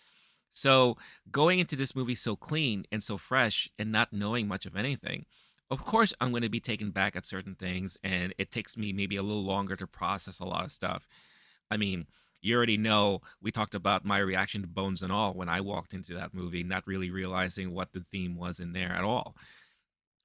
[0.51, 0.97] So
[1.31, 5.27] going into this movie so clean and so fresh and not knowing much of anything,
[5.71, 8.93] of course I'm going to be taken back at certain things and it takes me
[8.93, 11.07] maybe a little longer to process a lot of stuff.
[11.71, 12.07] I mean,
[12.41, 15.95] you already know we talked about my reaction to Bones and All when I walked
[15.95, 19.37] into that movie, not really realizing what the theme was in there at all.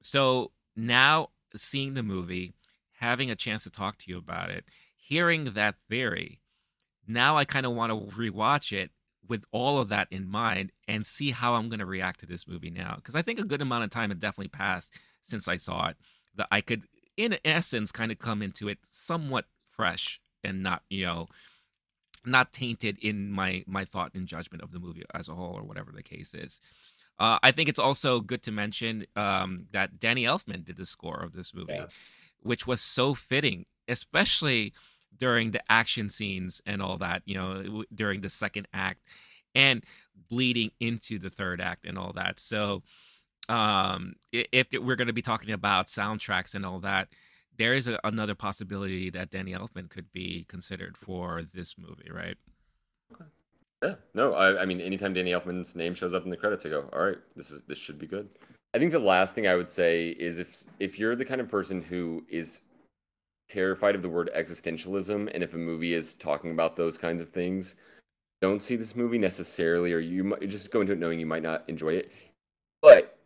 [0.01, 2.53] So now seeing the movie,
[2.99, 6.39] having a chance to talk to you about it, hearing that theory,
[7.07, 8.91] now I kind of want to rewatch it
[9.28, 12.47] with all of that in mind and see how I'm going to react to this
[12.47, 12.95] movie now.
[12.97, 14.91] Because I think a good amount of time had definitely passed
[15.24, 15.97] since I saw it
[16.36, 16.84] that I could,
[17.18, 21.28] in essence, kind of come into it somewhat fresh and not, you know,
[22.26, 25.63] not tainted in my my thought and judgment of the movie as a whole or
[25.63, 26.59] whatever the case is.
[27.19, 31.19] Uh, I think it's also good to mention um, that Danny Elfman did the score
[31.21, 31.86] of this movie, Yeah.
[32.41, 34.74] which was so fitting, especially
[35.17, 37.21] during the action scenes and all that.
[37.26, 39.01] You know, during the second act
[39.53, 39.84] and
[40.30, 42.39] bleeding into the third act and all that.
[42.39, 42.82] So,
[43.49, 47.09] um, if we're going to be talking about soundtracks and all that,
[47.58, 52.38] there is a, another possibility that Danny Elfman could be considered for this movie, right?
[53.84, 56.70] Yeah, no, I, I mean, anytime Danny Elfman's name shows up in the credits, I
[56.70, 58.30] go, all right, this is this should be good.
[58.74, 61.49] I think the last thing I would say is if if you're the kind of
[61.49, 62.62] person who is
[63.49, 67.30] terrified of the word existentialism, and if a movie is talking about those kinds of
[67.30, 67.76] things,
[68.41, 71.43] don't see this movie necessarily, or you might just go into it knowing you might
[71.43, 72.12] not enjoy it.
[72.82, 73.18] But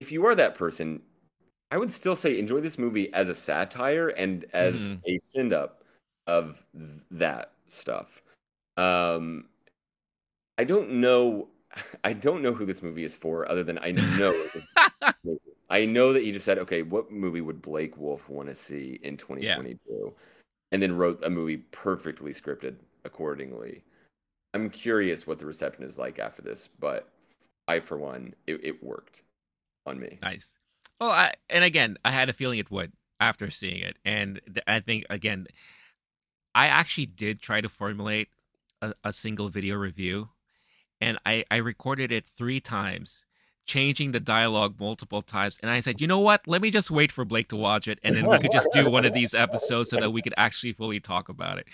[0.00, 1.00] if you are that person,
[1.70, 5.00] I would still say enjoy this movie as a satire and as Mhm.
[5.04, 5.84] a send up
[6.26, 8.22] of th- that stuff.
[8.76, 9.48] Um,
[10.58, 11.48] I don't know.
[12.04, 14.32] I don't know who this movie is for, other than I know.
[15.68, 19.00] I know that he just said, "Okay, what movie would Blake Wolf want to see
[19.02, 20.14] in 2022?"
[20.72, 23.82] And then wrote a movie perfectly scripted accordingly.
[24.54, 27.12] I'm curious what the reception is like after this, but
[27.68, 29.22] I for one, it, it worked
[29.84, 30.18] on me.
[30.22, 30.56] Nice.
[31.00, 34.64] Well, I and again, I had a feeling it would after seeing it, and th-
[34.66, 35.46] I think again,
[36.54, 38.28] I actually did try to formulate
[38.82, 40.30] a, a single video review,
[41.02, 43.25] and I I recorded it three times,
[43.66, 46.46] changing the dialogue multiple times, and I said, you know what?
[46.46, 48.88] Let me just wait for Blake to watch it, and then we could just do
[48.88, 51.66] one of these episodes so that we could actually fully talk about it.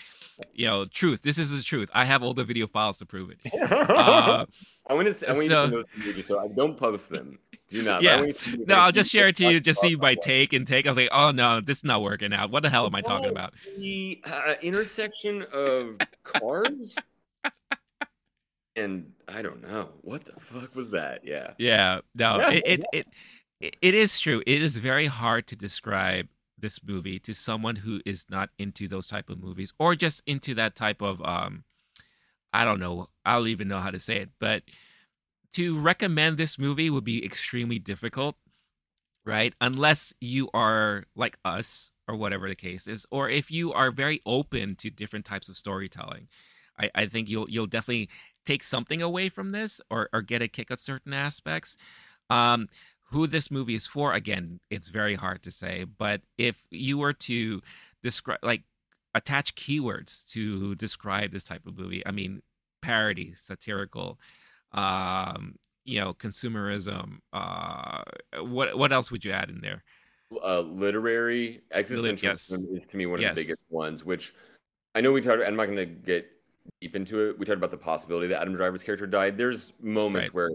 [0.53, 1.21] You know, truth.
[1.21, 1.89] This is the truth.
[1.93, 3.39] I have all the video files to prove it.
[3.63, 4.45] Uh,
[4.87, 5.29] I want to.
[5.29, 7.39] I want so- to know so I don't post them.
[7.69, 8.01] Do not.
[8.01, 8.17] Yeah.
[8.17, 10.67] I want you no, I'll just share it to you, just see my take and
[10.67, 10.85] take.
[10.85, 12.51] I'm like, oh no, this is not working out.
[12.51, 13.53] What the hell am I talking about?
[13.77, 16.95] The uh, intersection of cars
[18.75, 21.21] and I don't know what the fuck was that.
[21.23, 21.53] Yeah.
[21.57, 23.07] Yeah, no, Yeah, it, it, it
[23.59, 24.41] it it is true.
[24.45, 29.07] It is very hard to describe this movie to someone who is not into those
[29.07, 31.63] type of movies or just into that type of um
[32.53, 33.09] I don't know.
[33.25, 34.63] I don't even know how to say it, but
[35.53, 38.35] to recommend this movie would be extremely difficult,
[39.25, 39.53] right?
[39.61, 44.21] Unless you are like us or whatever the case is, or if you are very
[44.25, 46.27] open to different types of storytelling.
[46.79, 48.09] I, I think you'll you'll definitely
[48.45, 51.77] take something away from this or, or get a kick at certain aspects.
[52.29, 52.69] Um,
[53.11, 55.85] who this movie is for, again, it's very hard to say.
[55.85, 57.61] But if you were to
[58.01, 58.63] describe, like,
[59.13, 62.41] attach keywords to describe this type of movie, I mean,
[62.81, 64.19] parody, satirical,
[64.71, 67.19] um, you know, consumerism.
[67.31, 68.01] Uh,
[68.41, 69.83] what what else would you add in there?
[70.43, 72.51] Uh, literary existentialism yes.
[72.51, 73.35] is to me one of Yes.
[73.35, 74.03] the biggest ones.
[74.03, 74.33] Which
[74.95, 75.43] I know we talked.
[75.43, 76.27] I'm not going to get
[76.81, 77.37] deep into it.
[77.37, 79.37] We talked about the possibility that Adam Driver's character died.
[79.37, 80.33] There's moments Right.
[80.33, 80.51] where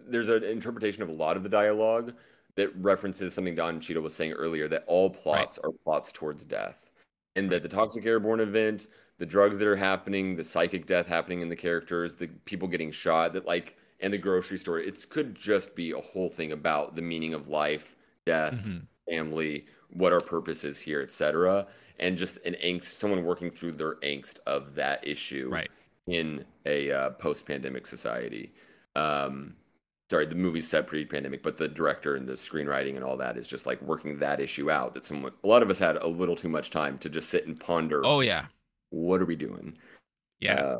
[0.00, 2.14] there's an interpretation of a lot of the dialogue
[2.54, 6.90] that references something Don Cheadle was saying earlier that all plots are plots towards death,
[7.36, 8.88] and that the toxic airborne event,
[9.18, 12.90] the drugs that are happening, the psychic death happening in the characters, the people getting
[12.90, 14.80] shot, that like, and the grocery store.
[14.80, 17.96] It could just be a whole thing about the meaning of life,
[18.26, 18.82] death, Mhm.
[19.08, 21.66] Family, what our purpose is here, etc.
[21.98, 25.70] And just an angst, someone working through their angst of that issue Right.
[26.06, 28.52] in a uh, post-pandemic society.
[28.96, 29.54] Um,
[30.10, 33.46] sorry, the movie's set pre-pandemic, but the director and the screenwriting and all that is
[33.46, 34.94] just like working that issue out.
[34.94, 37.46] That someone, a lot of us had a little too much time to just sit
[37.46, 38.02] and ponder.
[38.04, 38.46] Oh yeah,
[38.90, 39.76] what are we doing?
[40.40, 40.78] yeah, Uh,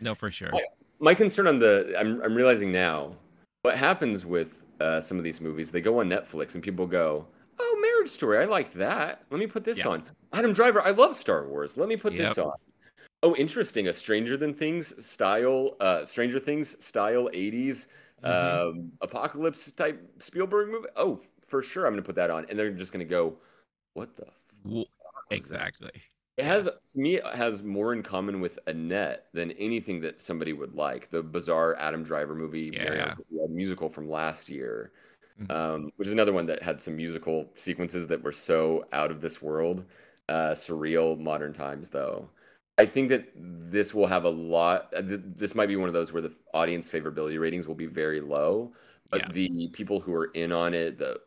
[0.00, 0.50] no, for sure.
[0.98, 3.16] my concern on the I'm I'm realizing now
[3.62, 5.70] what happens with uh, some of these movies.
[5.70, 7.26] They go on Netflix and people go,
[7.60, 9.24] "Oh, Marriage Story, I like that.
[9.30, 9.88] Let me put this Yeah.
[9.88, 10.02] on."
[10.32, 11.76] Adam Driver, I love Star Wars.
[11.76, 12.28] Let me put Yep.
[12.28, 12.52] this on.
[13.22, 13.88] Oh, interesting.
[13.88, 17.88] A Stranger Than Things style, uh, Stranger Things style '80s
[18.24, 18.70] Mhm.
[18.70, 20.88] um, apocalypse type Spielberg movie.
[20.96, 23.38] Oh, for sure, I'm gonna put that on, and they're just gonna go,
[23.94, 24.26] "What the?"
[24.64, 25.90] Wo- fuck was that?" Exactly.
[26.36, 30.54] It has to me it has more in common with Annette than anything that somebody
[30.54, 31.08] would like.
[31.10, 33.14] The bizarre Adam Driver movie, Yeah.
[33.50, 34.92] Musical from last year,
[35.40, 35.50] Mhm.
[35.50, 39.20] um, which is another one that had some musical sequences that were so out of
[39.20, 39.84] this world,
[40.28, 42.28] uh, surreal modern times though.
[42.78, 44.92] I think that this will have a lot.
[44.96, 47.86] uh, th- This might be one of those where the audience favorability ratings will be
[47.86, 48.72] very low,
[49.10, 49.32] but Yeah.
[49.32, 51.20] the people who are in on it, the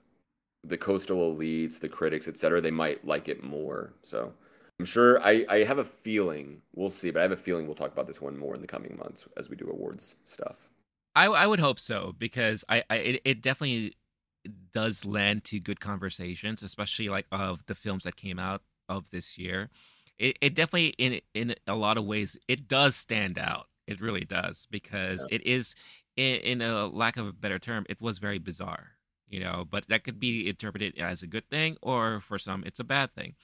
[0.65, 3.93] the coastal elites, the critics, etc., they might like it more.
[4.03, 4.33] So
[4.79, 7.75] I'm sure I, I have a feeling we'll see, but I have a feeling we'll
[7.75, 10.69] talk about this one more in the coming months as we do awards stuff.
[11.15, 13.95] I I would hope so because I, I it, it definitely
[14.73, 19.37] does lend to good conversations, especially like of the films that came out of this
[19.37, 19.69] year.
[20.17, 23.67] It it definitely in in a lot of ways it does stand out.
[23.87, 25.75] It really does because it is
[26.15, 28.91] in, in a lack of a better term, it was very bizarre,
[29.27, 29.65] you know.
[29.69, 33.13] But that could be interpreted as a good thing, or for some, it's a bad
[33.13, 33.35] thing.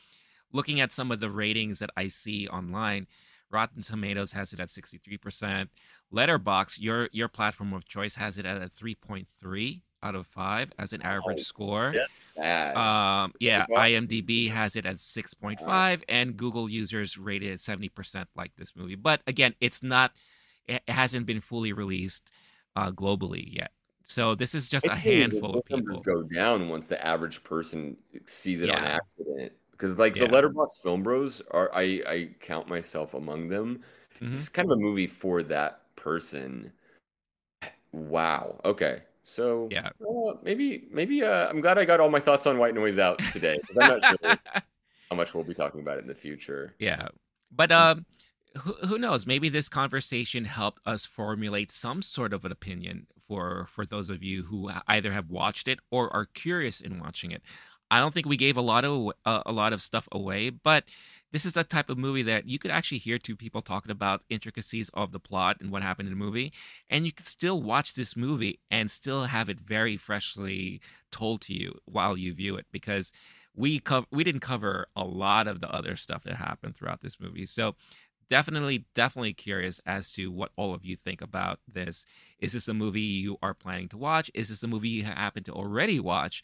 [0.52, 3.08] Looking at some of the ratings that I see online,
[3.52, 5.70] Rotten Tomatoes has it at sixty three percent.
[6.14, 10.28] Letterboxd, your your platform of choice, has it at a three point three out of
[10.28, 11.93] five as an average score.
[11.93, 12.04] Yeah.
[13.24, 17.89] Um, yeah, IMDb has it as six point five, and Google users rate it seventy
[17.89, 18.95] percent like this movie.
[18.95, 20.14] But again, it's not.
[20.68, 22.32] It hasn't been fully released
[22.76, 23.72] uh, globally yet.
[24.04, 26.24] So this is just a My thing handful of those numbers people.
[26.24, 29.52] go down once the average person sees it on accident.
[29.72, 30.28] Because like Yeah.
[30.28, 33.84] the Letterboxd Film Bros are, I I count myself among them.
[34.22, 34.34] Mhm.
[34.34, 36.72] It's kind of a movie for that person.
[37.91, 38.60] Wow.
[38.64, 39.02] Okay.
[39.30, 39.90] So Yeah.
[40.02, 43.20] uh, maybe maybe uh, I'm glad I got all my thoughts on white noise out
[43.32, 43.60] today.
[43.80, 44.38] I'm not sure
[45.10, 46.76] how much we'll be talking about it in the future.
[46.80, 47.10] Yeah.
[47.52, 48.06] But um
[48.58, 49.28] who, who knows?
[49.28, 54.24] Maybe this conversation helped us formulate some sort of an opinion for for those of
[54.24, 57.44] you who either have watched it or are curious in watching it.
[57.92, 60.86] I don't think we gave a lot of uh, a lot of stuff away, but
[61.32, 64.24] this is the type of movie that you could actually hear two people talking about
[64.30, 66.52] intricacies of the plot and what happened in the movie,
[66.90, 71.54] and you could still watch this movie and still have it very freshly told to
[71.54, 73.12] you while you view it because
[73.56, 77.46] we we didn't cover a lot of the other stuff that happened throughout this movie.
[77.46, 77.76] So
[78.30, 82.06] definitely definitely curious as to what all of you think about this.
[82.40, 84.32] Is this a movie you are planning to watch?
[84.34, 86.44] Is this a movie you happen to already watch?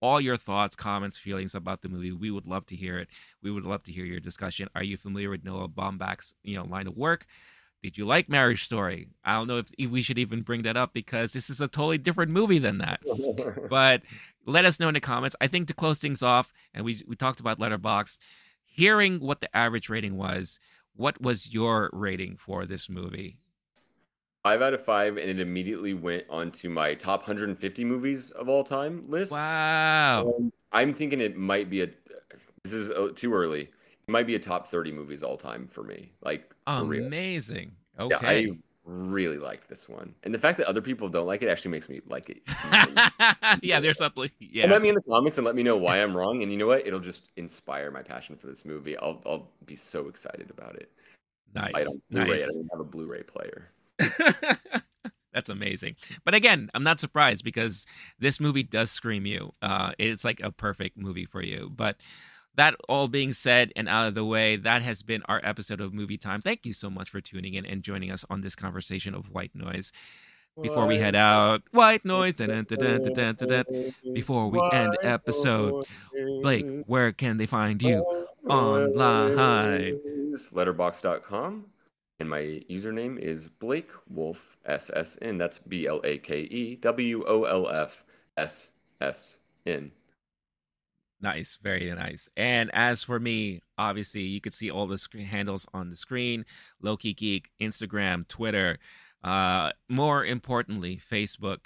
[0.00, 2.12] All your thoughts, comments, feelings about the movie.
[2.12, 3.08] We would love to hear it.
[3.42, 4.68] We would love to hear your discussion.
[4.74, 7.26] Are you familiar with Noah Baumbach's you know line of work?
[7.82, 9.08] Did you like Marriage Story?
[9.24, 11.68] I don't know if, if we should even bring that up because this is a
[11.68, 13.00] totally different movie than that.
[13.70, 14.02] but
[14.44, 15.36] let us know in the comments.
[15.40, 18.18] I think to close things off, and we we talked about Letterboxd,
[18.64, 20.58] hearing what the average rating was.
[20.94, 23.38] What was your rating for this movie?
[24.46, 28.62] Five out of five, and it immediately went onto my top 150 movies of all
[28.62, 29.32] time list.
[29.32, 30.34] Wow.
[30.38, 31.88] Um, I'm thinking it might be a.
[32.62, 33.62] This is uh, too early.
[33.62, 36.12] It might be a top 30 movies all time for me.
[36.22, 37.72] Like amazing.
[37.98, 38.16] Okay.
[38.22, 38.50] Yeah, I
[38.84, 41.88] really like this one, and the fact that other people don't like it actually makes
[41.88, 42.42] me like it.
[43.64, 44.30] yeah, there's something.
[44.38, 44.62] Yeah.
[44.62, 46.44] And let me in the comments and let me know why I'm wrong.
[46.44, 46.86] And you know what?
[46.86, 48.96] It'll just inspire my passion for this movie.
[48.98, 50.92] I'll I'll be so excited about it.
[51.52, 51.72] Nice.
[51.74, 52.28] I don't Blu-ray.
[52.28, 52.42] Nice.
[52.44, 53.70] I don't have a Blu-ray player.
[55.36, 55.96] That's amazing.
[56.24, 57.84] But again, I'm not surprised because
[58.18, 59.52] this movie does scream you.
[59.60, 61.70] Uh, it's like a perfect movie for you.
[61.74, 61.96] But
[62.54, 65.92] that all being said and out of the way, that has been our episode of
[65.92, 66.40] Movie Time.
[66.40, 69.54] Thank you so much for tuning in and joining us on this conversation of white
[69.54, 69.92] noise.
[70.62, 72.32] Before we head out, white noise.
[72.32, 73.64] Dun, dun, dun,
[74.14, 75.84] Before we end the episode,
[76.40, 77.98] Blake, where can they find you
[78.48, 80.00] online?
[80.54, 81.66] Letterboxd.com
[82.18, 85.38] and my username is Blake Wolf SSN.
[85.38, 88.04] That's B L A K E W O L F
[88.36, 89.90] S S N.
[91.20, 92.28] Nice, very nice.
[92.36, 96.44] And as for me, obviously, you can see all the handles on the screen:
[96.80, 98.78] Low Key Geek, Instagram, Twitter.
[99.22, 101.58] Uh, more importantly, Facebook.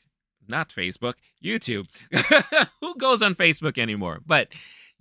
[0.48, 1.86] Not Facebook, YouTube.
[2.80, 4.20] Who goes on Facebook anymore?
[4.26, 4.53] But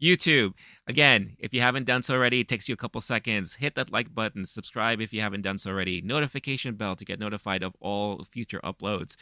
[0.01, 0.53] YouTube.
[0.87, 3.55] Again, if you haven't done so already, it takes you a couple seconds.
[3.55, 7.19] Hit that like button, subscribe if you haven't done so already, notification bell to get
[7.19, 9.15] notified of all future uploads.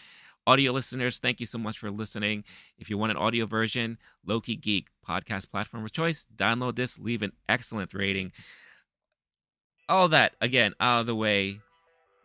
[0.45, 2.45] Audio listeners, thank you so much for listening.
[2.77, 6.97] If you want an audio version, Low Key Geek podcast platform of choice, download this,
[6.97, 8.31] leave an excellent rating.
[9.89, 11.59] All that, again, out of the way.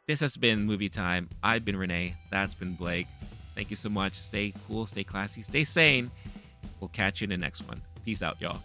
[0.06, 1.30] This has been Movie Time.
[1.42, 2.14] I've been Renee.
[2.30, 3.06] That's been Blake.
[3.54, 4.14] Thank you so much.
[4.14, 6.10] Stay cool, stay classy, stay sane.
[6.80, 7.82] We'll catch you in the next one.
[8.04, 8.60] Peace out, y'all.